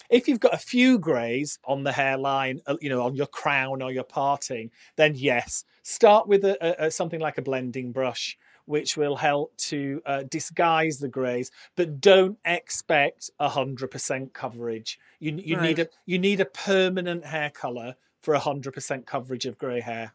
if 0.09 0.27
you've 0.27 0.39
got 0.39 0.53
a 0.53 0.59
few 0.59 0.99
greys 0.99 1.57
on 1.65 1.83
the 1.83 1.91
hairline, 1.91 2.61
uh, 2.67 2.77
you 2.79 2.89
know, 2.89 3.01
on 3.01 3.15
your 3.15 3.25
crown 3.25 3.81
or 3.81 3.91
your 3.91 4.03
parting, 4.03 4.69
then 4.95 5.15
yes, 5.15 5.65
start 5.81 6.27
with 6.27 6.45
a, 6.45 6.85
a, 6.85 6.91
something 6.91 7.19
like 7.19 7.39
a 7.39 7.41
blending 7.41 7.91
brush, 7.91 8.37
which 8.65 8.95
will 8.95 9.15
help 9.15 9.57
to 9.57 10.01
uh, 10.05 10.23
disguise 10.23 10.99
the 10.99 11.07
greys, 11.07 11.49
but 11.75 11.99
don't 11.99 12.37
expect 12.45 13.31
hundred 13.39 13.89
percent 13.89 14.33
coverage. 14.33 14.99
You 15.19 15.31
you 15.43 15.55
need 15.59 15.79
a 15.79 15.87
you 16.05 16.19
need 16.19 16.39
a 16.41 16.45
permanent 16.45 17.25
hair 17.25 17.49
color 17.49 17.95
for 18.21 18.35
hundred 18.35 18.73
percent 18.75 19.07
coverage 19.07 19.47
of 19.47 19.57
grey 19.57 19.79
hair. 19.81 20.13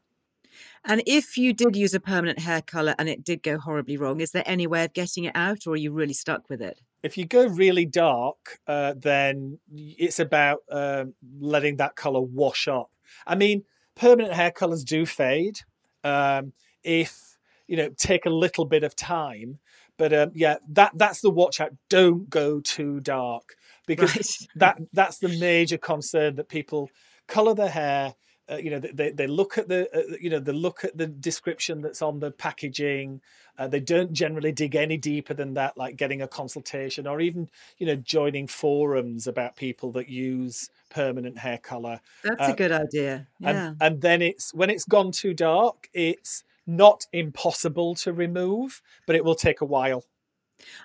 And 0.84 1.02
if 1.06 1.36
you 1.36 1.52
did 1.52 1.76
use 1.76 1.94
a 1.94 2.00
permanent 2.00 2.40
hair 2.40 2.62
color 2.62 2.94
and 2.98 3.08
it 3.08 3.24
did 3.24 3.42
go 3.42 3.58
horribly 3.58 3.96
wrong, 3.96 4.20
is 4.20 4.32
there 4.32 4.42
any 4.46 4.66
way 4.66 4.84
of 4.84 4.92
getting 4.92 5.24
it 5.24 5.32
out 5.34 5.66
or 5.66 5.74
are 5.74 5.76
you 5.76 5.92
really 5.92 6.12
stuck 6.14 6.48
with 6.48 6.60
it? 6.60 6.80
If 7.02 7.16
you 7.18 7.24
go 7.26 7.46
really 7.46 7.84
dark, 7.84 8.58
uh, 8.66 8.94
then 8.96 9.58
it's 9.74 10.20
about 10.20 10.60
um, 10.70 11.14
letting 11.40 11.76
that 11.76 11.96
color 11.96 12.20
wash 12.20 12.68
up. 12.68 12.90
I 13.26 13.34
mean, 13.34 13.64
permanent 13.96 14.34
hair 14.34 14.50
colors 14.50 14.84
do 14.84 15.04
fade 15.04 15.60
um, 16.04 16.52
if 16.84 17.36
you 17.66 17.76
know 17.76 17.90
take 17.96 18.26
a 18.26 18.30
little 18.30 18.64
bit 18.64 18.84
of 18.84 18.94
time. 18.94 19.58
But 19.98 20.12
um, 20.12 20.30
yeah, 20.34 20.56
that 20.70 20.92
that's 20.94 21.20
the 21.20 21.30
watch 21.30 21.60
out. 21.60 21.72
Don't 21.88 22.30
go 22.30 22.60
too 22.60 23.00
dark 23.00 23.56
because 23.86 24.14
Right. 24.14 24.48
that 24.56 24.78
that's 24.92 25.18
the 25.18 25.28
major 25.28 25.78
concern 25.78 26.36
that 26.36 26.48
people 26.48 26.88
color 27.28 27.54
their 27.54 27.68
hair. 27.68 28.14
Uh, 28.52 28.56
you 28.56 28.70
know, 28.70 28.78
they, 28.78 29.10
they 29.10 29.26
look 29.26 29.56
at 29.56 29.68
the 29.68 29.88
uh, 29.96 30.16
you 30.20 30.28
know 30.28 30.38
they 30.38 30.52
look 30.52 30.84
at 30.84 30.96
the 30.98 31.06
description 31.06 31.80
that's 31.80 32.02
on 32.02 32.20
the 32.20 32.30
packaging. 32.30 33.20
Uh, 33.58 33.68
they 33.68 33.80
don't 33.80 34.12
generally 34.12 34.52
dig 34.52 34.74
any 34.74 34.96
deeper 34.96 35.34
than 35.34 35.54
that, 35.54 35.76
like 35.76 35.96
getting 35.96 36.20
a 36.22 36.28
consultation 36.28 37.06
or 37.06 37.20
even 37.20 37.48
you 37.78 37.86
know 37.86 37.96
joining 37.96 38.46
forums 38.46 39.26
about 39.26 39.56
people 39.56 39.92
that 39.92 40.08
use 40.08 40.68
permanent 40.90 41.38
hair 41.38 41.58
color. 41.58 42.00
That's 42.22 42.48
Uh, 42.48 42.52
a 42.52 42.56
good 42.56 42.72
idea. 42.72 43.28
And, 43.42 43.56
Yeah. 43.56 43.74
and 43.80 44.00
then 44.02 44.22
it's 44.22 44.52
when 44.52 44.70
it's 44.70 44.84
gone 44.84 45.12
too 45.12 45.34
dark, 45.34 45.88
it's 45.94 46.44
not 46.66 47.06
impossible 47.12 47.94
to 47.96 48.12
remove, 48.12 48.82
but 49.06 49.16
it 49.16 49.24
will 49.24 49.34
take 49.34 49.60
a 49.60 49.64
while. 49.64 50.04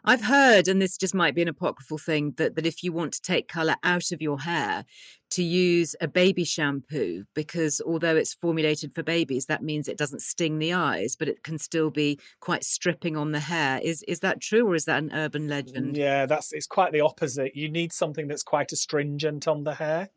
I've 0.03 0.23
heard, 0.23 0.67
and 0.67 0.81
this 0.81 0.97
just 0.97 1.15
might 1.15 1.35
be 1.35 1.41
an 1.41 1.47
apocryphal 1.47 1.97
thing, 1.97 2.33
that, 2.37 2.55
that 2.55 2.65
if 2.65 2.83
you 2.83 2.91
want 2.91 3.13
to 3.13 3.21
take 3.21 3.47
colour 3.47 3.75
out 3.83 4.11
of 4.11 4.21
your 4.21 4.39
hair, 4.41 4.85
to 5.29 5.43
use 5.43 5.95
a 5.99 6.07
baby 6.07 6.43
shampoo, 6.43 7.25
because 7.33 7.81
although 7.85 8.15
it's 8.15 8.33
formulated 8.33 8.95
for 8.95 9.03
babies, 9.03 9.47
that 9.47 9.63
means 9.63 9.87
it 9.87 9.97
doesn't 9.97 10.21
sting 10.21 10.59
the 10.59 10.73
eyes, 10.73 11.15
but 11.17 11.27
it 11.27 11.43
can 11.43 11.57
still 11.57 11.89
be 11.89 12.19
quite 12.39 12.63
stripping 12.63 13.17
on 13.17 13.31
the 13.31 13.39
hair. 13.39 13.81
Is 13.83 14.03
is 14.03 14.21
that 14.21 14.41
true 14.41 14.65
or 14.65 14.75
is 14.75 14.85
that 14.85 15.03
an 15.03 15.11
urban 15.13 15.47
legend? 15.47 15.97
Yeah, 15.97 16.25
that's 16.25 16.53
it's 16.53 16.67
quite 16.67 16.93
the 16.93 17.01
opposite. 17.01 17.55
You 17.55 17.69
need 17.69 17.91
something 17.91 18.27
that's 18.27 18.43
quite 18.43 18.71
astringent 18.71 19.47
on 19.47 19.63
the 19.63 19.75
hair. 19.75 20.09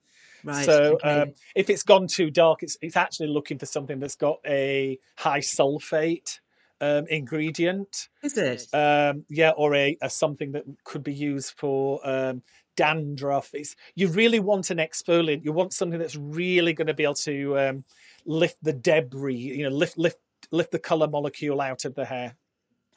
Right. 0.45 0.65
So 0.65 0.95
okay. 0.95 1.21
um, 1.21 1.35
if 1.55 1.69
it's 1.69 1.83
gone 1.83 2.07
too 2.07 2.31
dark, 2.31 2.63
it's 2.63 2.77
it's 2.81 2.97
actually 2.97 3.29
looking 3.29 3.59
for 3.59 3.67
something 3.67 3.99
that's 3.99 4.17
got 4.17 4.39
a 4.47 4.99
high 5.19 5.41
sulfate 5.41 6.39
um, 6.81 7.07
ingredient. 7.09 8.09
is 8.23 8.37
it? 8.73 8.75
Um, 8.75 9.25
yeah, 9.29 9.51
or 9.51 9.75
a, 9.75 9.97
a 10.03 10.11
something 10.11 10.53
that 10.53 10.65
could 10.85 11.03
be 11.03 11.15
used 11.15 11.55
for 11.57 12.01
um, 12.09 12.43
dandruff. 12.77 13.51
It's 13.53 13.77
you 13.95 14.09
really 14.09 14.41
want 14.41 14.71
an 14.71 14.79
exfoliant. 14.79 15.45
You 15.45 15.53
want 15.53 15.73
something 15.73 15.99
that's 15.99 16.17
really 16.17 16.73
going 16.73 16.87
to 16.87 16.95
be 16.95 17.05
able 17.05 17.15
to 17.15 17.59
um, 17.59 17.85
lift 18.25 18.57
the 18.63 18.73
debris. 18.73 19.37
You 19.37 19.65
know, 19.65 19.77
lift 19.77 19.99
lift 19.99 20.19
lift 20.51 20.73
the 20.73 20.79
color 20.79 21.09
molecule 21.09 21.61
out 21.61 21.85
of 21.85 21.95
the 21.95 22.05
hair. 22.05 22.37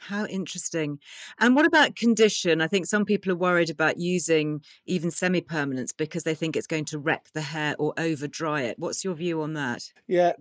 How 0.07 0.25
interesting. 0.25 0.99
And 1.39 1.55
what 1.55 1.65
about 1.65 1.95
condition? 1.95 2.61
I 2.61 2.67
think 2.67 2.85
some 2.85 3.05
people 3.05 3.31
are 3.31 3.37
worried 3.37 3.69
about 3.69 3.99
using 3.99 4.61
even 4.85 5.11
semi 5.11 5.41
permanents 5.41 5.95
because 5.95 6.23
they 6.23 6.35
think 6.35 6.55
it's 6.55 6.67
going 6.67 6.85
to 6.85 6.99
wreck 6.99 7.27
the 7.33 7.41
hair 7.41 7.75
or 7.79 7.93
over 7.97 8.27
dry 8.27 8.61
it. 8.61 8.77
What's 8.79 9.03
your 9.03 9.15
view 9.15 9.41
on 9.41 9.53
that? 9.53 9.91
Yeah, 10.07 10.33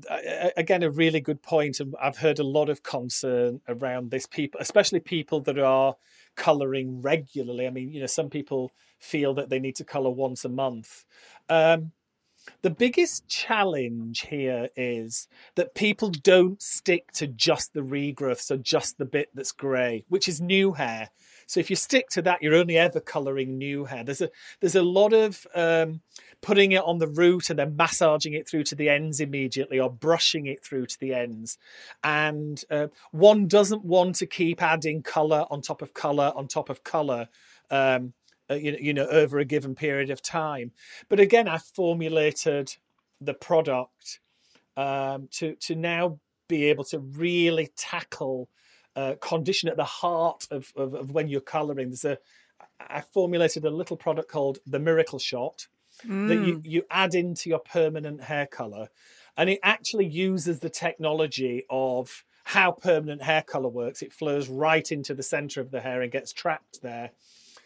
again, 0.57 0.83
a 0.83 0.91
really 0.91 1.21
good 1.21 1.43
point, 1.43 1.81
and 1.81 1.95
I've 2.01 2.19
heard 2.19 2.39
a 2.39 2.45
lot 2.45 2.69
of 2.69 2.83
concern 2.83 3.61
around 3.69 4.11
this. 4.11 4.27
People, 4.27 4.61
especially 4.61 5.01
people 5.01 5.41
that 5.43 5.59
are 5.59 5.97
colouring 6.37 7.03
regularly. 7.03 7.67
I 7.67 7.71
mean, 7.71 7.91
you 7.91 8.01
know, 8.01 8.07
some 8.07 8.31
people 8.31 8.73
feel 8.99 9.35
that 9.35 9.51
they 9.51 9.59
need 9.59 9.77
to 9.77 9.85
colour 9.85 10.11
once 10.11 10.45
a 10.45 10.49
month. 10.49 11.05
Um, 11.49 11.93
the 12.63 12.71
biggest 12.71 13.29
challenge 13.29 14.21
here 14.23 14.69
is 14.77 15.29
that 15.55 15.75
people 15.75 16.11
don't 16.11 16.61
stick 16.61 17.13
to 17.13 17.27
just 17.27 17.73
the 17.73 17.81
regrowth, 17.81 18.41
so 18.41 18.57
just 18.57 18.99
the 18.99 19.05
bit 19.05 19.31
that's 19.35 19.53
grey, 19.53 20.05
which 20.09 20.29
is 20.29 20.41
new 20.41 20.73
hair. 20.73 21.11
So 21.47 21.61
if 21.61 21.71
you 21.71 21.77
stick 21.77 22.09
to 22.11 22.23
that, 22.23 22.43
you're 22.43 22.55
only 22.55 22.79
ever 22.79 23.01
colouring 23.01 23.59
new 23.59 23.85
hair. 23.85 24.05
There's 24.05 24.23
a 24.23 24.31
there's 24.61 24.77
a 24.77 24.83
lot 24.83 25.13
of 25.13 25.47
um, 25.55 26.01
putting 26.41 26.73
it 26.73 26.83
on 26.83 26.99
the 26.99 27.09
root 27.09 27.51
and 27.51 27.59
then 27.59 27.77
massaging 27.77 28.35
it 28.35 28.49
through 28.49 28.65
to 28.65 28.75
the 28.75 28.89
ends 28.89 29.21
immediately, 29.21 29.79
or 29.79 29.91
brushing 29.91 30.47
it 30.47 30.65
through 30.65 30.87
to 30.87 30.99
the 30.99 31.15
ends. 31.15 31.59
And 32.03 32.63
uh, 32.71 32.89
one 33.11 33.49
doesn't 33.49 33.85
want 33.85 34.17
to 34.17 34.27
keep 34.27 34.63
adding 34.63 35.03
colour 35.03 35.47
on 35.51 35.61
top 35.63 35.83
of 35.83 35.95
colour 35.95 36.33
on 36.35 36.49
top 36.49 36.71
of 36.71 36.85
colour. 36.85 37.29
Um, 37.71 38.15
uh, 38.51 38.55
you 38.55 38.73
know, 38.73 38.79
you 38.81 38.95
know, 38.95 39.07
over 39.07 39.39
a 39.39 39.45
given 39.45 39.75
period 39.75 40.11
of 40.11 40.23
time. 40.23 40.73
But 41.09 41.21
again, 41.21 41.49
I 41.49 41.59
formulated 41.59 42.77
the 43.21 43.35
product 43.35 44.21
um, 44.77 45.29
to 45.33 45.55
to 45.57 45.75
now 45.75 46.19
be 46.49 46.65
able 46.65 46.85
to 46.85 46.99
really 46.99 47.71
tackle 47.77 48.49
uh, 48.97 49.15
condition 49.21 49.69
at 49.69 49.77
the 49.77 49.85
heart 49.85 50.47
of, 50.51 50.73
of, 50.77 50.95
of 50.95 51.11
when 51.13 51.29
you're 51.29 51.41
colouring. 51.41 51.89
There's 51.89 52.05
a 52.05 52.19
I 52.81 53.01
formulated 53.01 53.65
a 53.65 53.71
little 53.71 53.97
product 53.97 54.31
called 54.31 54.59
the 54.67 54.79
Miracle 54.79 55.19
Shot 55.19 55.67
that 56.29 56.47
you, 56.47 56.61
you 56.65 56.83
add 56.91 57.15
into 57.15 57.49
your 57.49 57.59
permanent 57.59 58.23
hair 58.23 58.47
color, 58.47 58.89
and 59.37 59.49
it 59.51 59.61
actually 59.63 60.07
uses 60.07 60.61
the 60.61 60.71
technology 60.71 61.65
of 61.71 62.25
how 62.45 62.73
permanent 62.73 63.23
hair 63.23 63.43
color 63.43 63.69
works. 63.69 64.03
It 64.03 64.13
flows 64.13 64.49
right 64.49 64.91
into 64.91 65.15
the 65.15 65.23
center 65.23 65.61
of 65.61 65.71
the 65.71 65.81
hair 65.81 66.03
and 66.03 66.11
gets 66.11 66.33
trapped 66.33 66.83
there. 66.83 67.11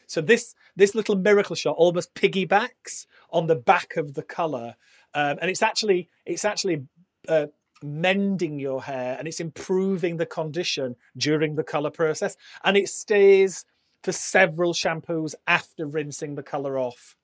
So 0.07 0.21
this 0.21 0.55
this 0.77 0.95
little 0.95 1.17
miracle 1.17 1.57
shot 1.57 1.77
almost 1.77 2.15
piggybacks 2.15 3.07
on 3.31 3.47
the 3.47 3.57
back 3.57 3.97
of 3.97 4.15
the 4.15 4.23
color, 4.23 4.77
um, 5.15 5.39
and 5.41 5.51
it's 5.51 5.63
actually 5.63 6.09
it's 6.25 6.45
actually 6.45 6.87
uh, 7.29 7.47
mending 7.83 8.59
your 8.59 8.83
hair 8.83 9.17
and 9.19 9.29
it's 9.29 9.41
improving 9.41 10.17
the 10.17 10.27
condition 10.27 10.97
during 11.17 11.55
the 11.55 11.65
color 11.65 11.91
process 11.91 12.37
and 12.65 12.77
it 12.77 12.89
stays 12.89 13.65
for 14.03 14.13
several 14.13 14.73
shampoos 14.73 15.35
after 15.47 15.87
rinsing 15.87 16.35
the 16.35 16.43
color 16.43 16.79
off 16.79 17.16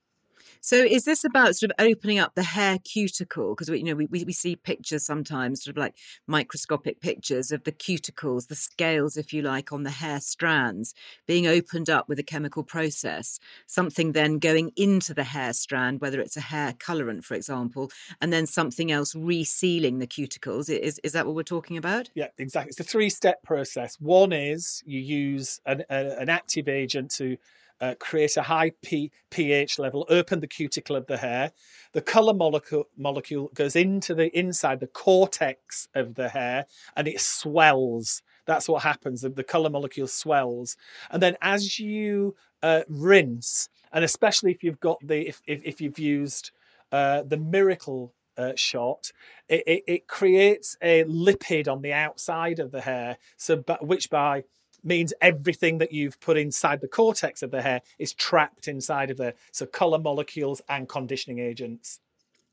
So 0.65 0.77
is 0.77 1.05
this 1.05 1.25
about 1.25 1.57
sort 1.57 1.73
of 1.73 1.85
opening 1.85 2.21
up 2.21 2.37
the 2.37 2.45
hair 2.45 2.79
cuticle? 2.79 3.53
Because 3.53 3.69
we, 3.69 3.79
you 3.79 3.85
know, 3.85 3.97
we, 3.97 4.07
we 4.07 4.23
we 4.23 4.33
see 4.33 4.55
pictures 4.55 5.05
sometimes, 5.05 5.65
sort 5.65 5.77
of 5.77 5.81
like 5.81 5.97
microscopic 6.29 7.01
pictures 7.01 7.51
of 7.51 7.65
the 7.65 7.73
cuticles, 7.73 8.47
the 8.47 8.55
scales, 8.55 9.17
if 9.17 9.33
you 9.33 9.43
like, 9.43 9.73
on 9.73 9.83
the 9.83 9.91
hair 9.91 10.21
strands 10.21 10.95
being 11.27 11.49
opened 11.49 11.91
up 11.91 12.09
with 12.09 12.21
a 12.21 12.23
chemical 12.23 12.63
process. 12.63 13.41
Something 13.67 14.13
then 14.13 14.39
going 14.39 14.71
into 14.77 15.13
the 15.13 15.25
hair 15.25 15.53
strand, 15.53 16.01
whether 16.01 16.21
it's 16.21 16.37
a 16.37 16.41
hair 16.41 16.73
colorant, 16.75 17.25
for 17.25 17.35
example, 17.35 17.91
and 18.21 18.33
then 18.33 18.47
something 18.47 18.93
else 18.93 19.15
resealing 19.15 19.99
the 19.99 20.07
cuticles. 20.07 20.71
Is 20.71 21.01
is 21.03 21.11
that 21.13 21.27
what 21.27 21.35
we're 21.35 21.43
talking 21.43 21.77
about? 21.77 22.09
Yeah, 22.15 22.29
exactly. 22.39 22.71
It's 22.71 22.79
a 22.79 22.85
three 22.85 23.11
step 23.11 23.43
process. 23.43 23.97
One 24.01 24.33
is 24.33 24.81
you 24.87 25.01
use 25.01 25.61
an, 25.67 25.83
a, 25.91 26.21
an 26.21 26.29
active 26.29 26.69
agent 26.69 27.11
to 27.17 27.37
uh, 27.83 27.97
create 27.99 28.37
a 28.37 28.43
high 28.43 28.71
P, 28.81 29.11
pH 29.31 29.79
level, 29.79 30.07
open 30.09 30.39
the 30.39 30.47
cuticle 30.47 30.95
of 30.95 31.07
the 31.09 31.17
hair. 31.17 31.51
The 31.93 32.01
color 32.01 32.33
molecule, 32.33 32.85
molecule 32.97 33.51
goes 33.55 33.75
into 33.75 34.15
the 34.15 34.37
inside, 34.39 34.79
the 34.79 34.87
cortex 34.87 35.89
of 35.93 36.15
the 36.15 36.29
hair, 36.29 36.67
and 36.97 37.09
it 37.09 37.21
swells. 37.21 38.23
That's 38.47 38.69
what 38.69 38.85
happens. 38.85 39.23
The, 39.23 39.43
color 39.43 39.69
molecule 39.69 40.07
swells. 40.07 40.77
And 41.11 41.21
then 41.21 41.37
as 41.43 41.81
you 41.81 42.37
uh, 42.63 42.83
rinse, 42.89 43.69
and 43.93 44.05
especially 44.05 44.53
if 44.53 44.63
you've 44.63 44.81
got 44.81 44.99
the, 45.05 45.29
if, 45.29 45.43
if, 45.47 45.61
if 45.65 45.81
you've 45.81 45.99
used 45.99 46.53
uh, 46.93 47.25
the 47.25 47.37
miracle 47.37 48.15
uh, 48.37 48.53
shot, 48.55 49.11
it, 49.49 49.65
it, 49.67 49.83
it 49.89 50.07
creates 50.07 50.77
a 50.81 51.03
lipid 51.05 51.67
on 51.67 51.83
the 51.83 51.93
outside 51.93 52.61
of 52.61 52.71
the 52.71 52.81
hair, 52.81 53.19
so 53.37 53.57
but 53.57 53.85
which 53.85 54.09
by 54.09 54.45
means 54.85 55.13
everything 55.21 55.79
that 55.79 55.93
you've 55.93 56.21
put 56.21 56.37
inside 56.37 56.81
the 56.81 56.89
cortex 56.89 57.43
of 57.43 57.51
the 57.51 57.63
hair 57.63 57.83
is 57.99 58.13
trapped 58.13 58.69
inside 58.69 59.11
of 59.11 59.17
there. 59.17 59.35
So 59.51 59.67
color 59.67 59.99
molecules 59.99 60.61
and 60.69 60.89
conditioning 60.89 61.39
agents. 61.39 62.01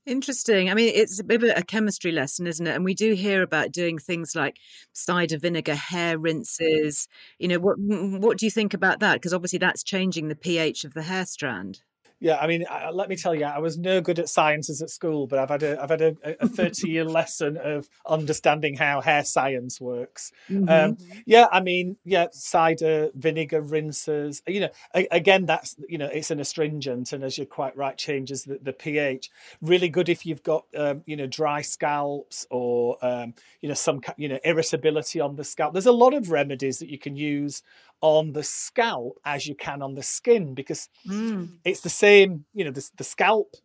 Interesting. 0.06 0.72
I 0.72 0.74
mean, 0.74 0.92
it's 0.96 1.20
a 1.20 1.24
bit 1.24 1.44
of 1.44 1.56
a 1.56 1.62
chemistry 1.62 2.12
lesson, 2.12 2.48
isn't 2.48 2.66
it? 2.66 2.76
And 2.76 2.84
we 2.84 2.96
do 2.96 3.14
hear 3.14 3.44
about 3.44 3.72
doing 3.72 4.00
things 4.00 4.36
like 4.36 4.58
cider 4.92 5.38
vinegar 5.38 5.76
hair 5.76 6.18
rinses. 6.18 7.08
You 7.38 7.50
know, 7.50 7.60
what 7.60 7.76
what 7.78 8.38
do 8.38 8.46
you 8.46 8.52
think 8.52 8.74
about 8.74 9.02
that? 9.02 9.16
Because 9.16 9.34
obviously 9.34 9.60
that's 9.60 9.84
changing 9.84 10.28
the 10.28 10.36
pH 10.36 10.84
of 10.84 10.94
the 10.94 11.04
hair 11.04 11.26
strand. 11.26 11.82
Yeah, 12.20 12.38
I 12.38 12.48
mean, 12.48 12.66
uh, 12.70 12.92
let 12.94 13.08
me 13.08 13.16
tell 13.16 13.34
you, 13.34 13.46
I 13.46 13.60
was 13.60 13.78
no 13.78 14.02
good 14.02 14.20
at 14.20 14.28
sciences 14.28 14.82
at 14.82 14.90
school, 14.90 15.26
but 15.26 15.40
I've 15.40 15.50
had 15.50 15.64
a 15.64 15.82
I've 15.82 15.90
had 15.90 16.02
a, 16.02 16.16
a 16.42 16.48
thirty 16.48 16.90
year 16.90 17.06
lesson 17.20 17.58
of 17.58 17.88
understanding 18.06 18.76
how 18.76 19.00
hair 19.00 19.24
science 19.24 19.80
works. 19.80 20.32
Um, 20.68 20.98
yeah, 21.26 21.48
I 21.52 21.62
mean, 21.62 21.98
yeah, 22.04 22.28
cider 22.34 23.10
vinegar 23.16 23.62
rinses. 23.62 24.42
You 24.48 24.62
know, 24.62 24.70
a- 24.94 25.08
again, 25.12 25.46
that's 25.46 25.76
you 25.88 25.98
know, 25.98 26.08
it's 26.08 26.30
an 26.30 26.42
astringent, 26.42 27.14
and 27.14 27.24
as 27.24 27.38
you're 27.38 27.48
quite 27.48 27.76
right, 27.78 27.98
changes 27.98 28.44
the, 28.44 28.60
the 28.62 28.74
pH. 28.74 29.30
Really 29.62 29.90
good 29.90 30.10
if 30.10 30.26
you've 30.26 30.44
got 30.44 30.66
um, 30.78 31.04
you 31.06 31.16
know 31.16 31.28
dry 31.28 31.62
scalps 31.62 32.46
or 32.52 32.98
um, 33.02 33.34
you 33.62 33.70
know 33.70 33.76
some 33.76 34.02
you 34.18 34.28
know 34.28 34.40
irritability 34.44 35.22
on 35.22 35.38
the 35.38 35.46
scalp. 35.46 35.72
There's 35.74 35.86
a 35.86 35.92
lot 35.94 36.14
of 36.14 36.32
remedies 36.32 36.80
that 36.80 36.90
you 36.90 37.00
can 37.00 37.16
use 37.16 37.64
on 38.02 38.34
the 38.34 38.44
scalp 38.44 39.20
as 39.26 39.48
you 39.48 39.56
can 39.56 39.82
on 39.82 39.96
the 39.96 40.04
skin 40.04 40.54
because 40.54 40.88
mm. 41.08 41.50
it's 41.66 41.82
the 41.82 41.90
same 41.90 42.46
you 42.54 42.64
know 42.64 42.72
the, 42.72 42.90
the 42.98 43.04
scalp 43.04 43.56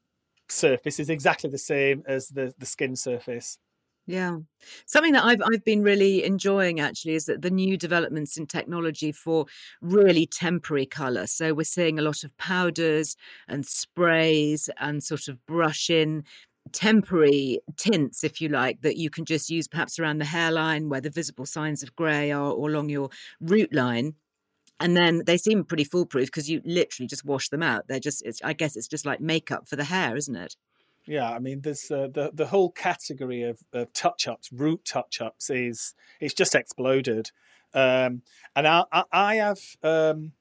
surface 0.48 0.98
is 0.98 1.08
exactly 1.08 1.48
the 1.48 1.58
same 1.58 2.02
as 2.06 2.28
the 2.28 2.52
the 2.58 2.66
skin 2.66 2.96
surface 2.96 3.58
Yeah. 4.06 4.38
Something 4.84 5.14
that 5.14 5.24
I've 5.24 5.40
I've 5.42 5.64
been 5.64 5.82
really 5.82 6.24
enjoying 6.24 6.78
actually 6.78 7.14
is 7.14 7.24
that 7.24 7.40
the 7.40 7.50
new 7.50 7.78
developments 7.78 8.36
in 8.36 8.46
technology 8.46 9.12
for 9.12 9.46
really 9.80 10.26
temporary 10.26 10.84
colour. 10.84 11.26
So 11.26 11.54
we're 11.54 11.64
seeing 11.64 11.98
a 11.98 12.02
lot 12.02 12.22
of 12.22 12.36
powders 12.36 13.16
and 13.48 13.64
sprays 13.64 14.68
and 14.78 15.02
sort 15.02 15.28
of 15.28 15.44
brush 15.46 15.88
in 15.88 16.24
temporary 16.72 17.60
tints, 17.76 18.24
if 18.24 18.40
you 18.40 18.48
like, 18.48 18.82
that 18.82 18.96
you 18.96 19.08
can 19.10 19.24
just 19.24 19.48
use 19.48 19.68
perhaps 19.68 19.98
around 19.98 20.18
the 20.18 20.24
hairline 20.26 20.88
where 20.88 21.00
the 21.00 21.10
visible 21.10 21.46
signs 21.46 21.82
of 21.82 21.94
grey 21.96 22.30
are 22.30 22.50
or 22.50 22.68
along 22.68 22.90
your 22.90 23.08
root 23.40 23.72
line. 23.72 24.14
And 24.80 24.96
then 24.96 25.22
they 25.24 25.36
seem 25.36 25.64
pretty 25.64 25.84
foolproof 25.84 26.26
because 26.26 26.50
you 26.50 26.60
literally 26.64 27.06
just 27.06 27.24
wash 27.24 27.48
them 27.48 27.62
out. 27.62 27.86
They're 27.88 28.00
just, 28.00 28.22
it's, 28.26 28.42
I 28.42 28.52
guess 28.52 28.76
it's 28.76 28.88
just 28.88 29.06
like 29.06 29.20
makeup 29.20 29.68
for 29.68 29.76
the 29.76 29.84
hair, 29.84 30.16
isn't 30.16 30.36
it? 30.36 30.56
yeah 31.06 31.30
i 31.30 31.38
mean 31.38 31.60
there's 31.60 31.90
uh, 31.90 32.08
the 32.12 32.30
the 32.32 32.46
whole 32.46 32.70
category 32.70 33.42
of, 33.42 33.60
of 33.72 33.92
touch 33.92 34.26
ups 34.26 34.50
root 34.52 34.84
touch 34.86 35.20
ups 35.20 35.50
is 35.50 35.94
it's 36.20 36.32
just 36.34 36.54
exploded 36.54 37.30
um 37.74 38.22
and 38.56 38.66
i 38.66 38.84
i, 38.90 39.04
I 39.12 39.34
have 39.36 39.58
um 39.82 40.32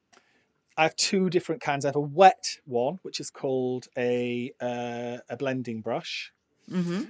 I 0.75 0.83
have 0.83 0.95
two 0.95 1.29
different 1.29 1.61
kinds. 1.61 1.85
I 1.85 1.89
have 1.89 1.95
a 1.95 1.99
wet 1.99 2.57
one, 2.65 2.97
which 3.03 3.19
is 3.19 3.29
called 3.29 3.87
a 3.95 4.51
uh, 4.59 5.19
a 5.29 5.37
blending 5.37 5.81
brush, 5.81 6.33
Mm-hmm. 6.71 7.03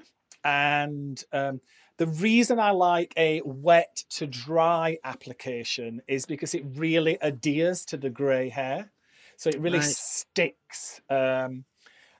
and 0.44 1.24
um, 1.32 1.62
the 1.98 2.08
reason 2.08 2.60
I 2.60 2.72
like 2.72 3.14
a 3.18 3.42
wet 3.46 4.04
to 4.12 4.28
dry 4.28 4.98
application 5.04 6.02
is 6.08 6.26
because 6.26 6.56
it 6.56 6.64
really 6.76 7.18
adheres 7.22 7.86
to 7.86 7.98
the 7.98 8.10
grey 8.10 8.50
hair, 8.50 8.92
so 9.38 9.50
it 9.50 9.60
really 9.60 9.80
Right. 9.80 9.88
sticks. 9.88 11.02
Um, 11.10 11.66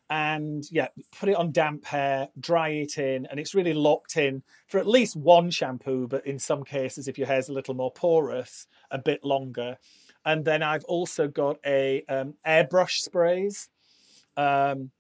and 0.10 0.64
yeah, 0.72 0.90
put 1.18 1.30
it 1.30 1.36
on 1.36 1.52
damp 1.52 1.86
hair, 1.86 2.30
dry 2.40 2.70
it 2.70 2.98
in, 3.00 3.26
and 3.26 3.40
it's 3.40 3.56
really 3.56 3.74
locked 3.74 4.16
in 4.18 4.44
for 4.68 4.78
at 4.78 4.86
least 4.86 5.16
one 5.16 5.50
shampoo. 5.50 6.08
But 6.08 6.28
in 6.28 6.38
some 6.38 6.64
cases, 6.64 7.08
if 7.08 7.18
your 7.18 7.28
hair's 7.28 7.50
a 7.50 7.54
little 7.54 7.74
more 7.74 7.92
porous, 7.92 8.68
a 8.92 9.00
bit 9.00 9.24
longer. 9.24 9.78
And 10.26 10.46
then 10.46 10.62
I've 10.62 10.84
also 10.86 11.28
got 11.28 11.58
a 11.66 12.04
um, 12.08 12.36
airbrush 12.46 13.00
sprays. 13.00 13.70
Um, 14.38 14.92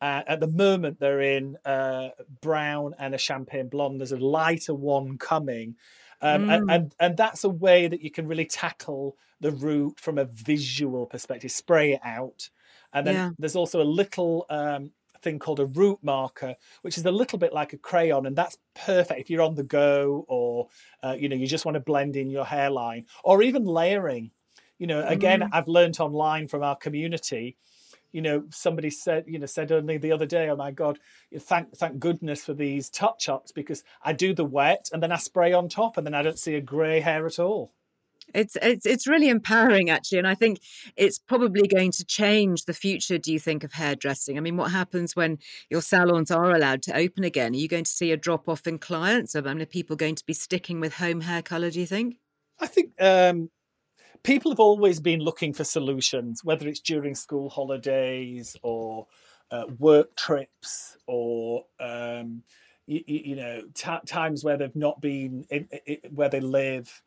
uh, 0.00 0.22
at 0.26 0.40
the 0.40 0.46
moment, 0.46 1.00
they're 1.00 1.20
in 1.20 1.56
uh, 1.64 2.10
brown 2.40 2.94
and 2.98 3.14
a 3.14 3.18
champagne 3.18 3.68
blonde. 3.68 4.00
There's 4.00 4.12
a 4.12 4.16
lighter 4.18 4.74
one 4.74 5.18
coming, 5.18 5.76
um, 6.20 6.44
and, 6.48 6.62
and 6.68 6.94
and 7.00 7.16
that's 7.16 7.44
a 7.44 7.48
way 7.48 7.88
that 7.88 8.00
you 8.02 8.10
can 8.10 8.26
really 8.26 8.46
tackle 8.46 9.16
the 9.40 9.50
root 9.52 9.98
from 10.00 10.18
a 10.18 10.24
visual 10.24 11.06
perspective. 11.06 11.50
Spray 11.50 11.92
it 11.94 12.00
out, 12.04 12.50
and 12.92 13.06
then 13.06 13.14
Yeah. 13.14 13.30
there's 13.38 13.56
also 13.56 13.82
a 13.82 13.84
little 13.84 14.46
um, 14.50 14.92
thing 15.20 15.38
called 15.38 15.58
a 15.60 15.66
root 15.66 15.98
marker, 16.02 16.54
which 16.82 16.96
is 16.96 17.04
a 17.04 17.10
little 17.10 17.38
bit 17.38 17.52
like 17.52 17.72
a 17.72 17.78
crayon, 17.78 18.26
and 18.26 18.36
that's 18.36 18.58
perfect 18.74 19.20
if 19.20 19.30
you're 19.30 19.42
on 19.42 19.56
the 19.56 19.64
go 19.64 20.24
or 20.28 20.68
uh, 21.02 21.16
you 21.18 21.28
know 21.28 21.36
you 21.36 21.46
just 21.46 21.64
want 21.64 21.74
to 21.74 21.80
blend 21.80 22.16
in 22.16 22.30
your 22.30 22.44
hairline 22.44 23.06
or 23.24 23.42
even 23.42 23.64
layering. 23.64 24.30
You 24.78 24.86
know, 24.86 25.04
again, 25.06 25.42
I've 25.50 25.66
learnt 25.66 25.98
online 25.98 26.46
from 26.46 26.62
our 26.62 26.76
community 26.76 27.56
you 28.12 28.22
know 28.22 28.44
somebody 28.50 28.90
said 28.90 29.24
you 29.26 29.38
know 29.38 29.46
said 29.46 29.70
only 29.72 29.98
the 29.98 30.12
other 30.12 30.26
day 30.26 30.48
oh 30.48 30.56
my 30.56 30.70
god 30.70 30.98
thank 31.38 31.74
thank 31.76 31.98
goodness 31.98 32.44
for 32.44 32.54
these 32.54 32.88
touch 32.90 33.28
ups 33.28 33.52
because 33.52 33.84
i 34.02 34.12
do 34.12 34.34
the 34.34 34.44
wet 34.44 34.88
and 34.92 35.02
then 35.02 35.12
i 35.12 35.16
spray 35.16 35.52
on 35.52 35.68
top 35.68 35.96
and 35.96 36.06
then 36.06 36.14
i 36.14 36.22
don't 36.22 36.38
see 36.38 36.54
a 36.54 36.60
grey 36.60 37.00
hair 37.00 37.26
at 37.26 37.38
all 37.38 37.72
It's 38.34 38.56
it's 38.60 38.84
it's 38.84 39.06
really 39.06 39.30
empowering 39.30 39.88
actually, 39.88 40.18
and 40.18 40.28
I 40.28 40.34
think 40.34 40.60
it's 40.96 41.18
probably 41.18 41.66
going 41.66 41.92
to 41.92 42.04
change 42.04 42.64
the 42.66 42.74
future. 42.74 43.16
Do 43.16 43.32
you 43.32 43.40
think 43.40 43.64
of 43.64 43.72
hairdressing? 43.72 44.36
I 44.36 44.40
mean, 44.40 44.58
what 44.58 44.70
happens 44.70 45.16
when 45.16 45.38
your 45.70 45.80
salons 45.80 46.30
are 46.30 46.52
allowed 46.52 46.82
to 46.82 46.96
open 46.96 47.24
again? 47.24 47.52
Are 47.54 47.56
you 47.56 47.68
going 47.68 47.84
to 47.84 47.90
see 47.90 48.12
a 48.12 48.18
drop 48.18 48.46
off 48.48 48.66
in 48.66 48.78
clients? 48.78 49.34
I 49.34 49.40
mean, 49.40 49.62
are 49.62 49.66
people 49.66 49.96
going 49.96 50.14
to 50.16 50.26
be 50.26 50.34
sticking 50.34 50.78
with 50.80 50.94
home 50.94 51.22
hair 51.22 51.40
color? 51.42 51.70
Do 51.70 51.80
you 51.80 51.86
think? 51.86 52.18
i 52.60 52.66
think 52.66 52.90
um 53.00 53.50
people 54.22 54.50
have 54.50 54.60
always 54.60 55.00
been 55.00 55.20
looking 55.20 55.52
for 55.52 55.64
solutions 55.64 56.42
whether 56.44 56.68
it's 56.68 56.80
during 56.80 57.14
school 57.14 57.48
holidays 57.48 58.56
or 58.62 59.06
uh, 59.50 59.64
work 59.78 60.14
trips 60.16 60.96
or 61.06 61.64
um 61.80 62.42
you, 62.88 63.02
you 63.06 63.36
know 63.36 63.62
t- 63.74 64.06
times 64.06 64.42
where 64.42 64.56
they've 64.56 64.74
not 64.74 65.00
been 65.00 65.44
in, 65.50 65.68
i 65.86 65.98
where 66.10 66.28
they 66.28 66.40
live. 66.40 67.02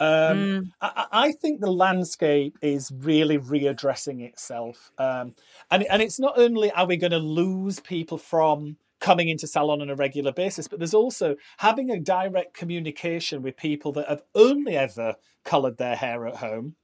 Um, 0.00 0.48
I, 0.80 0.92
I 0.96 1.06
I 1.26 1.32
think 1.32 1.60
the 1.60 1.70
landscape 1.70 2.58
is 2.62 2.90
really 2.96 3.38
readdressing 3.38 4.22
itself, 4.22 4.92
um, 4.98 5.34
and 5.70 5.82
and 5.84 6.00
it's 6.00 6.20
not 6.20 6.38
only 6.38 6.70
are 6.70 6.86
we 6.86 6.96
going 6.96 7.10
to 7.12 7.18
lose 7.18 7.80
people 7.80 8.18
from 8.18 8.76
coming 9.04 9.28
into 9.28 9.46
salon 9.46 9.82
on 9.82 9.90
a 9.90 9.94
regular 9.94 10.32
basis, 10.32 10.66
but 10.66 10.78
there's 10.78 10.94
also 10.94 11.36
having 11.58 11.90
a 11.90 12.00
direct 12.00 12.54
communication 12.54 13.42
with 13.42 13.54
people 13.54 13.92
that 13.92 14.08
have 14.08 14.22
only 14.34 14.78
ever 14.78 15.16
coloured 15.44 15.76
their 15.76 15.94
hair 15.94 16.26
at 16.26 16.36
home, 16.36 16.74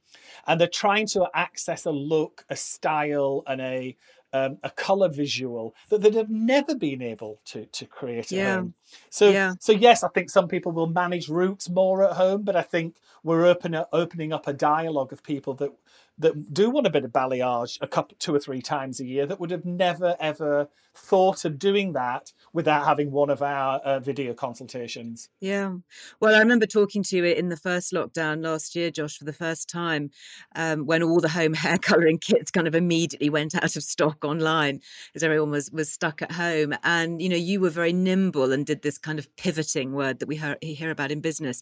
and 0.45 0.61
they're 0.61 0.67
trying 0.67 1.07
to 1.07 1.27
access 1.33 1.83
a 1.83 1.89
look, 1.91 2.45
a 2.47 2.55
style, 2.55 3.41
and 3.47 3.59
a 3.59 3.97
um, 4.33 4.59
a 4.63 4.69
color 4.69 5.09
visual 5.09 5.75
that 5.89 6.01
they'd 6.01 6.13
have 6.15 6.29
never 6.29 6.75
been 6.75 7.01
able 7.01 7.41
to 7.45 7.65
to 7.65 7.85
create 7.85 8.31
at 8.31 8.37
Yeah. 8.37 8.55
home. 8.55 8.73
So, 9.09 9.31
Yeah. 9.31 9.53
so 9.59 9.71
yes, 9.73 10.03
I 10.03 10.09
think 10.09 10.29
some 10.29 10.47
people 10.47 10.71
will 10.71 10.87
manage 10.87 11.27
roots 11.27 11.69
more 11.69 12.03
at 12.07 12.15
home, 12.17 12.43
but 12.43 12.55
I 12.55 12.61
think 12.61 12.97
we're 13.23 13.45
open, 13.45 13.75
opening 13.91 14.31
up 14.31 14.47
a 14.47 14.53
dialogue 14.53 15.11
of 15.11 15.23
people 15.23 15.55
that 15.55 15.71
that 16.17 16.53
do 16.53 16.69
want 16.69 16.85
a 16.85 16.91
bit 16.91 17.03
of 17.03 17.11
balayage 17.11 17.79
a 17.81 17.87
couple, 17.87 18.15
two 18.19 18.33
or 18.35 18.39
three 18.39 18.61
times 18.61 18.99
a 18.99 19.05
year 19.05 19.25
that 19.25 19.39
would 19.39 19.49
have 19.51 19.65
never 19.65 20.15
ever 20.19 20.69
thought 20.93 21.45
of 21.45 21.57
doing 21.57 21.93
that 21.93 22.31
without 22.53 22.85
having 22.85 23.11
one 23.11 23.29
of 23.29 23.41
our 23.41 23.79
uh, 23.79 23.99
video 23.99 24.33
consultations. 24.33 25.29
Yeah. 25.39 25.75
Well, 26.19 26.35
I 26.35 26.39
remember 26.39 26.65
talking 26.65 27.03
to 27.03 27.17
you 27.17 27.23
in 27.25 27.49
the 27.49 27.57
first 27.57 27.93
lockdown 27.93 28.43
last 28.43 28.75
year, 28.75 28.91
Josh, 28.91 29.17
for 29.17 29.23
the 29.23 29.33
first 29.33 29.69
time, 29.69 30.11
um, 30.55 30.85
when 30.85 31.01
all 31.01 31.21
the 31.21 31.29
home 31.29 31.53
hair 31.61 31.77
colouring 31.77 32.19
kits 32.19 32.51
kind 32.51 32.67
of 32.67 32.75
immediately 32.75 33.29
went 33.29 33.55
out 33.55 33.75
of 33.75 33.83
stock 33.83 34.25
online 34.25 34.81
because 35.07 35.23
everyone 35.23 35.51
was, 35.51 35.71
was 35.71 35.89
stuck 35.91 36.21
at 36.21 36.33
home. 36.33 36.73
And, 36.83 37.21
you 37.21 37.29
know, 37.29 37.37
you 37.37 37.61
were 37.61 37.69
very 37.69 37.93
nimble 37.93 38.51
and 38.51 38.65
did 38.65 38.81
this 38.81 38.97
kind 38.97 39.17
of 39.17 39.33
pivoting 39.37 39.93
word 39.93 40.19
that 40.19 40.27
we 40.27 40.37
hear, 40.37 40.57
hear 40.61 40.91
about 40.91 41.11
in 41.11 41.21
business 41.21 41.61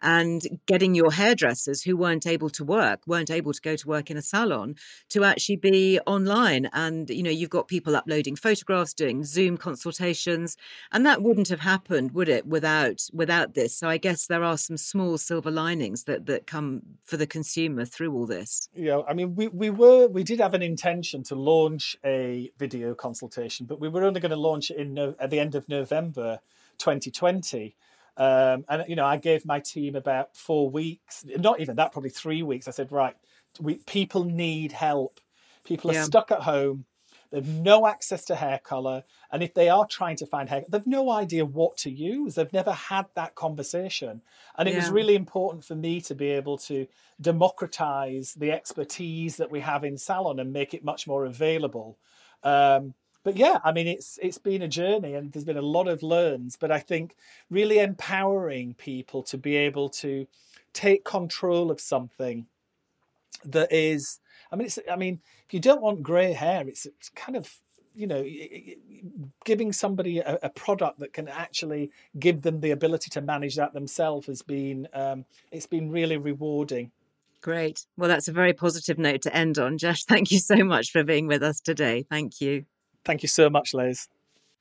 and 0.00 0.42
getting 0.66 0.94
your 0.94 1.12
hairdressers 1.12 1.82
who 1.82 1.96
weren't 1.96 2.26
able 2.26 2.50
to 2.50 2.64
work, 2.64 3.00
weren't 3.06 3.30
able 3.30 3.52
to 3.52 3.60
go 3.60 3.76
to 3.76 3.88
work 3.88 4.10
in 4.10 4.16
a 4.16 4.22
salon 4.22 4.74
to 5.10 5.24
actually 5.24 5.56
be 5.56 6.00
online. 6.06 6.68
And, 6.72 7.10
you 7.10 7.22
know, 7.22 7.30
you've 7.30 7.50
got 7.50 7.68
people 7.68 7.94
uploading 7.94 8.36
photographs, 8.36 8.69
doing 8.96 9.24
Zoom 9.24 9.56
consultations, 9.56 10.56
and 10.92 11.04
that 11.06 11.22
wouldn't 11.22 11.48
have 11.48 11.60
happened, 11.60 12.12
would 12.12 12.28
it, 12.28 12.46
without 12.46 13.02
without 13.12 13.54
this? 13.54 13.76
So 13.76 13.88
I 13.88 13.98
guess 13.98 14.26
there 14.26 14.44
are 14.44 14.56
some 14.56 14.76
small 14.76 15.18
silver 15.18 15.50
linings 15.50 16.04
that 16.04 16.26
that 16.26 16.46
come 16.46 16.82
for 17.04 17.16
the 17.16 17.26
consumer 17.26 17.84
through 17.84 18.12
all 18.14 18.26
this. 18.26 18.68
Yeah, 18.74 19.02
I 19.08 19.14
mean, 19.14 19.34
we, 19.34 19.48
we 19.48 19.70
were 19.70 20.06
we 20.08 20.22
did 20.22 20.40
have 20.40 20.54
an 20.54 20.62
intention 20.62 21.22
to 21.24 21.34
launch 21.34 21.96
a 22.04 22.50
video 22.58 22.94
consultation, 22.94 23.66
but 23.66 23.80
we 23.80 23.88
were 23.88 24.04
only 24.04 24.20
going 24.20 24.30
to 24.30 24.36
launch 24.36 24.70
it 24.70 24.76
in 24.76 24.94
no, 24.94 25.14
at 25.18 25.30
the 25.30 25.40
end 25.40 25.54
of 25.54 25.68
November 25.68 26.40
2020. 26.78 27.76
Um, 28.16 28.64
and 28.68 28.84
you 28.88 28.96
know, 28.96 29.06
I 29.06 29.16
gave 29.16 29.46
my 29.46 29.60
team 29.60 29.96
about 29.96 30.36
four 30.36 30.68
weeks, 30.68 31.24
not 31.26 31.60
even 31.60 31.76
that, 31.76 31.92
probably 31.92 32.10
three 32.10 32.42
weeks. 32.42 32.68
I 32.68 32.72
said, 32.72 32.92
right, 32.92 33.16
we 33.60 33.76
people 33.86 34.24
need 34.24 34.72
help. 34.72 35.20
People 35.64 35.90
are 35.90 35.94
Yeah. 35.94 36.04
stuck 36.04 36.30
at 36.30 36.40
home. 36.40 36.84
They've 37.30 37.46
no 37.46 37.86
access 37.86 38.24
to 38.26 38.34
hair 38.34 38.58
color, 38.62 39.04
and 39.30 39.42
if 39.42 39.54
they 39.54 39.68
are 39.68 39.86
trying 39.86 40.16
to 40.16 40.26
find 40.26 40.48
hair, 40.48 40.64
they've 40.68 40.86
no 40.86 41.10
idea 41.10 41.44
what 41.44 41.76
to 41.78 41.90
use. 41.90 42.34
They've 42.34 42.52
never 42.52 42.72
had 42.72 43.06
that 43.14 43.36
conversation, 43.36 44.22
and 44.58 44.68
it 44.68 44.74
was 44.74 44.90
really 44.90 45.14
important 45.14 45.64
for 45.64 45.76
me 45.76 46.00
to 46.02 46.14
be 46.14 46.30
able 46.30 46.58
to 46.58 46.86
democratize 47.20 48.34
the 48.34 48.50
expertise 48.50 49.36
that 49.36 49.50
we 49.50 49.60
have 49.60 49.84
in 49.84 49.96
salon 49.96 50.40
and 50.40 50.52
make 50.52 50.74
it 50.74 50.84
much 50.84 51.06
more 51.06 51.24
available. 51.24 51.98
Um, 52.42 52.94
but 53.22 53.36
yeah, 53.36 53.58
I 53.62 53.72
mean, 53.72 53.86
it's 53.86 54.18
it's 54.22 54.38
been 54.38 54.62
a 54.62 54.68
journey, 54.68 55.14
and 55.14 55.32
there's 55.32 55.44
been 55.44 55.56
a 55.56 55.62
lot 55.62 55.88
of 55.88 56.02
learns. 56.02 56.56
But 56.56 56.72
I 56.72 56.78
think 56.78 57.14
really 57.50 57.78
empowering 57.78 58.74
people 58.74 59.22
to 59.24 59.38
be 59.38 59.56
able 59.56 59.88
to 59.90 60.26
take 60.72 61.04
control 61.04 61.70
of 61.70 61.80
something 61.80 62.46
that 63.44 63.72
is 63.72 64.20
i 64.52 64.56
mean 64.56 64.66
it's 64.66 64.78
i 64.90 64.96
mean 64.96 65.20
if 65.46 65.54
you 65.54 65.60
don't 65.60 65.82
want 65.82 66.02
gray 66.02 66.32
hair 66.32 66.66
it's, 66.66 66.86
it's 66.86 67.08
kind 67.10 67.36
of 67.36 67.60
you 67.94 68.06
know 68.06 68.24
giving 69.44 69.72
somebody 69.72 70.18
a, 70.18 70.38
a 70.42 70.50
product 70.50 70.98
that 71.00 71.12
can 71.12 71.28
actually 71.28 71.90
give 72.18 72.42
them 72.42 72.60
the 72.60 72.70
ability 72.70 73.10
to 73.10 73.20
manage 73.20 73.56
that 73.56 73.72
themselves 73.72 74.26
has 74.26 74.42
been 74.42 74.86
um, 74.94 75.24
it's 75.50 75.66
been 75.66 75.90
really 75.90 76.16
rewarding 76.16 76.90
Great. 77.42 77.86
Well, 77.96 78.10
that's 78.10 78.28
a 78.28 78.32
very 78.32 78.52
positive 78.52 78.98
note 78.98 79.22
to 79.22 79.34
end 79.34 79.58
on. 79.58 79.78
Josh, 79.78 80.04
thank 80.08 80.30
you 80.30 80.38
so 80.38 80.56
much 80.56 80.92
for 80.92 81.02
being 81.02 81.26
with 81.26 81.42
us 81.42 81.58
today. 81.58 82.04
Thank 82.10 82.40
you. 82.42 82.66
thank 83.02 83.22
you 83.22 83.28
so 83.28 83.48
much 83.48 83.72
liz 83.72 84.08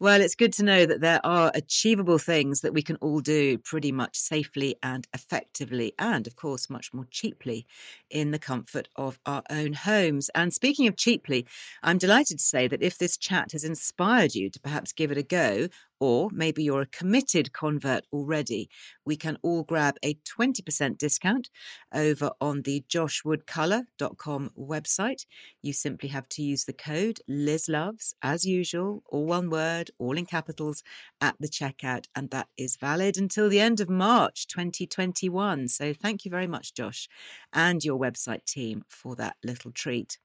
Well, 0.02 0.22
it's 0.22 0.36
good 0.36 0.54
to 0.54 0.64
know 0.64 0.86
that 0.86 1.02
there 1.02 1.20
are 1.26 1.52
achievable 1.54 2.20
things 2.20 2.62
that 2.62 2.74
we 2.74 2.82
can 2.82 2.96
all 2.98 3.20
do 3.20 3.58
pretty 3.58 3.92
much 3.92 4.18
safely 4.18 4.78
and 4.82 5.06
effectively, 5.14 5.94
and 6.00 6.26
of 6.26 6.38
course, 6.38 6.70
much 6.70 6.94
more 6.94 7.06
cheaply 7.12 7.66
in 8.10 8.32
the 8.32 8.40
comfort 8.40 8.88
of 8.96 9.20
our 9.26 9.44
own 9.50 9.74
homes. 9.74 10.30
And 10.34 10.54
speaking 10.54 10.88
of 10.88 10.96
cheaply, 10.96 11.46
I'm 11.84 11.98
delighted 11.98 12.40
to 12.40 12.46
say 12.46 12.68
that 12.70 12.82
if 12.82 12.98
this 12.98 13.18
chat 13.18 13.52
has 13.52 13.66
inspired 13.66 14.36
you 14.36 14.50
to 14.50 14.60
perhaps 14.62 14.94
give 14.94 15.12
it 15.12 15.18
a 15.18 15.24
go, 15.24 15.68
or 16.00 16.30
maybe 16.32 16.64
you're 16.64 16.82
a 16.82 16.86
committed 16.86 17.54
convert 17.54 18.06
already, 18.12 18.70
we 19.06 19.16
can 19.16 19.38
all 19.42 19.64
grab 19.64 19.96
a 20.04 20.16
20% 20.16 20.98
discount 20.98 21.50
over 21.94 22.32
on 22.40 22.62
the 22.64 22.84
joshwoodcolour.com 22.90 24.52
website. 24.58 25.26
You 25.62 25.74
simply 25.74 26.10
have 26.10 26.30
to 26.30 26.42
use 26.42 26.66
the 26.66 26.74
code 26.74 27.20
LizLoves, 27.30 28.14
as 28.22 28.46
usual, 28.46 29.04
all 29.10 29.26
one 29.26 29.50
word, 29.50 29.92
all 29.98 30.18
in 30.18 30.26
capitals, 30.26 30.84
at 31.22 31.36
the 31.40 31.50
checkout. 31.50 32.06
And 32.16 32.30
that 32.30 32.48
is 32.58 32.78
valid 32.78 33.18
until 33.18 33.50
the 33.50 33.60
end 33.60 33.80
of 33.80 33.90
March 33.90 34.48
2021. 34.48 35.68
So 35.68 35.94
thank 35.94 36.26
you 36.26 36.32
very 36.32 36.48
much, 36.48 36.74
Josh, 36.74 37.08
and 37.54 37.84
your 37.84 38.00
website 38.00 38.46
team 38.46 38.84
for 38.88 39.16
that 39.16 39.36
little 39.44 39.72
treat. 39.72 40.20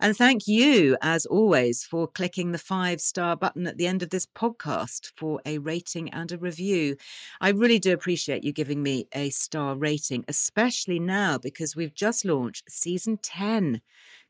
And 0.00 0.16
thank 0.16 0.46
you, 0.46 0.96
as 1.02 1.26
always, 1.26 1.84
for 1.84 2.06
clicking 2.08 2.52
the 2.52 2.58
five 2.58 3.00
star 3.00 3.36
button 3.36 3.66
at 3.66 3.76
the 3.76 3.86
end 3.86 4.02
of 4.02 4.10
this 4.10 4.26
podcast 4.26 5.12
for 5.16 5.40
a 5.44 5.58
rating 5.58 6.10
and 6.10 6.30
a 6.32 6.38
review. 6.38 6.96
I 7.40 7.50
really 7.50 7.78
do 7.78 7.92
appreciate 7.92 8.44
you 8.44 8.52
giving 8.52 8.82
me 8.82 9.06
a 9.12 9.30
star 9.30 9.76
rating, 9.76 10.24
especially 10.28 10.98
now 10.98 11.38
because 11.38 11.76
we've 11.76 11.94
just 11.94 12.24
launched 12.24 12.70
season 12.70 13.18
10. 13.22 13.80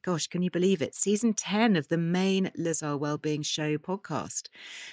Gosh, 0.03 0.29
can 0.29 0.41
you 0.41 0.51
believe 0.51 0.81
it? 0.81 0.95
Season 0.95 1.35
10 1.35 1.77
of 1.77 1.89
the 1.89 1.99
main 1.99 2.51
Liz 2.57 2.83
Earle 2.83 2.99
Wellbeing 2.99 3.43
Show 3.43 3.77
podcast. 3.77 4.49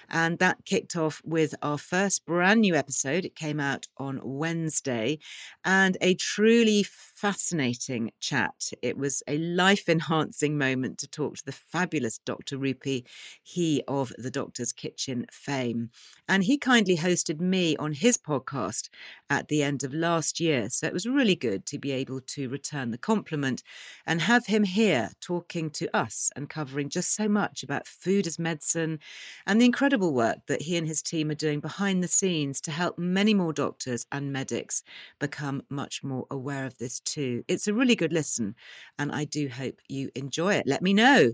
And 0.10 0.38
that 0.40 0.66
kicked 0.66 0.98
off 0.98 1.22
with 1.24 1.56
our 1.62 1.78
first 1.78 2.26
brand 2.26 2.60
new 2.60 2.76
episode. 2.76 3.24
It 3.24 3.34
came 3.36 3.62
out 3.62 3.88
on 3.98 4.20
Wednesday 4.22 5.20
and 5.64 5.98
a 6.02 6.14
truly 6.16 6.84
fascinating 7.18 8.12
chat. 8.20 8.70
It 8.84 8.96
was 8.96 9.24
a 9.28 9.40
life 9.40 9.90
enhancing 9.90 10.56
moment 10.56 11.00
to 11.00 11.08
talk 11.08 11.38
to 11.38 11.46
the 11.46 11.52
fabulous 11.52 12.20
Dr. 12.20 12.58
Rupy, 12.58 13.06
he 13.42 13.82
of 13.88 14.14
the 14.20 14.30
Doctor's 14.30 14.72
Kitchen 14.72 15.26
fame. 15.32 15.90
And 16.30 16.44
he 16.44 16.60
kindly 16.60 16.98
hosted 16.98 17.42
me 17.42 17.76
on 17.78 17.94
his 17.94 18.18
podcast 18.18 18.90
at 19.32 19.48
the 19.48 19.64
end 19.64 19.84
of 19.84 19.96
last 19.96 20.40
year. 20.40 20.70
So 20.70 20.86
it 20.86 20.94
was 20.94 21.08
really 21.08 21.36
good 21.36 21.66
to 21.68 21.80
be 21.80 21.92
able 21.92 22.22
to 22.22 22.50
return 22.50 22.92
the 22.92 23.00
compliment 23.00 23.64
and 24.06 24.22
have 24.22 24.46
him 24.46 24.64
here 24.64 25.10
talking 25.20 25.72
to 25.72 25.98
us 25.98 26.30
and 26.36 26.48
covering 26.50 26.90
just 26.90 27.16
so 27.16 27.28
much 27.28 27.64
about 27.64 27.88
food 27.88 28.28
as 28.28 28.38
medicine 28.38 29.00
and 29.48 29.60
the 29.60 29.66
incredible 29.66 30.14
work 30.14 30.38
that 30.48 30.62
he 30.62 30.78
and 30.78 30.88
his 30.88 31.02
team 31.02 31.32
are 31.32 31.36
doing 31.36 31.60
behind 31.62 32.04
the 32.04 32.08
scenes 32.08 32.62
to 32.62 32.72
help 32.72 33.00
many 33.00 33.34
more 33.34 33.54
doctors 33.54 34.06
and 34.12 34.32
medics 34.32 34.84
become 35.20 35.64
much 35.70 36.04
more 36.04 36.28
aware 36.30 36.66
of 36.66 36.78
this 36.78 37.00
too. 37.08 37.44
It's 37.48 37.68
a 37.68 37.74
really 37.74 37.96
good 37.96 38.14
listen, 38.14 38.56
and 39.00 39.12
I 39.12 39.26
do 39.26 39.48
hope 39.50 39.80
you 39.88 40.10
enjoy 40.16 40.56
it. 40.56 40.68
Let 40.68 40.82
me 40.82 40.94
know. 40.94 41.34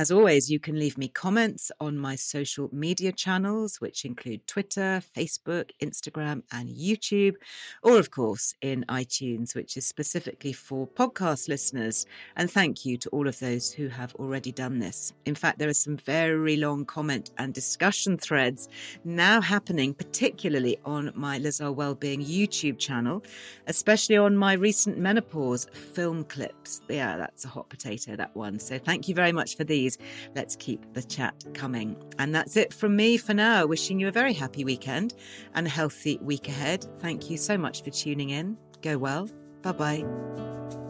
As 0.00 0.10
always, 0.10 0.50
you 0.50 0.58
can 0.58 0.78
leave 0.78 0.96
me 0.96 1.08
comments 1.08 1.70
on 1.78 1.98
my 1.98 2.16
social 2.16 2.70
media 2.72 3.12
channels, 3.12 3.82
which 3.82 4.06
include 4.06 4.46
Twitter, 4.46 5.02
Facebook, 5.14 5.72
Instagram, 5.82 6.42
and 6.52 6.70
YouTube, 6.70 7.34
or 7.82 7.98
of 7.98 8.10
course 8.10 8.54
in 8.62 8.86
iTunes, 8.88 9.54
which 9.54 9.76
is 9.76 9.86
specifically 9.86 10.54
for 10.54 10.86
podcast 10.86 11.50
listeners. 11.50 12.06
And 12.36 12.50
thank 12.50 12.86
you 12.86 12.96
to 12.96 13.10
all 13.10 13.28
of 13.28 13.38
those 13.40 13.70
who 13.70 13.88
have 13.88 14.14
already 14.14 14.52
done 14.52 14.78
this. 14.78 15.12
In 15.26 15.34
fact, 15.34 15.58
there 15.58 15.68
are 15.68 15.74
some 15.74 15.98
very 15.98 16.56
long 16.56 16.86
comment 16.86 17.32
and 17.36 17.52
discussion 17.52 18.16
threads 18.16 18.70
now 19.04 19.42
happening, 19.42 19.92
particularly 19.92 20.78
on 20.86 21.12
my 21.14 21.36
Liz 21.36 21.60
Earle 21.60 21.74
Wellbeing 21.74 22.24
YouTube 22.24 22.78
channel, 22.78 23.22
especially 23.66 24.16
on 24.16 24.34
my 24.34 24.54
recent 24.54 24.96
menopause 24.96 25.66
film 25.74 26.24
clips. 26.24 26.80
Yeah, 26.88 27.18
that's 27.18 27.44
a 27.44 27.48
hot 27.48 27.68
potato, 27.68 28.16
that 28.16 28.34
one. 28.34 28.58
So 28.58 28.78
thank 28.78 29.06
you 29.06 29.14
very 29.14 29.32
much 29.32 29.58
for 29.58 29.64
these. 29.64 29.89
Let's 30.34 30.56
keep 30.56 30.92
the 30.92 31.02
chat 31.02 31.34
coming. 31.54 31.96
And 32.18 32.34
that's 32.34 32.56
it 32.56 32.72
from 32.72 32.96
me 32.96 33.16
for 33.16 33.34
now. 33.34 33.66
Wishing 33.66 34.00
you 34.00 34.08
a 34.08 34.12
very 34.12 34.32
happy 34.32 34.64
weekend 34.64 35.14
and 35.54 35.66
a 35.66 35.70
healthy 35.70 36.18
week 36.22 36.48
ahead. 36.48 36.86
Thank 37.00 37.30
you 37.30 37.36
so 37.36 37.56
much 37.56 37.82
for 37.82 37.90
tuning 37.90 38.30
in. 38.30 38.56
Go 38.82 38.98
well. 38.98 39.28
Bye 39.62 39.72
bye. 39.72 40.89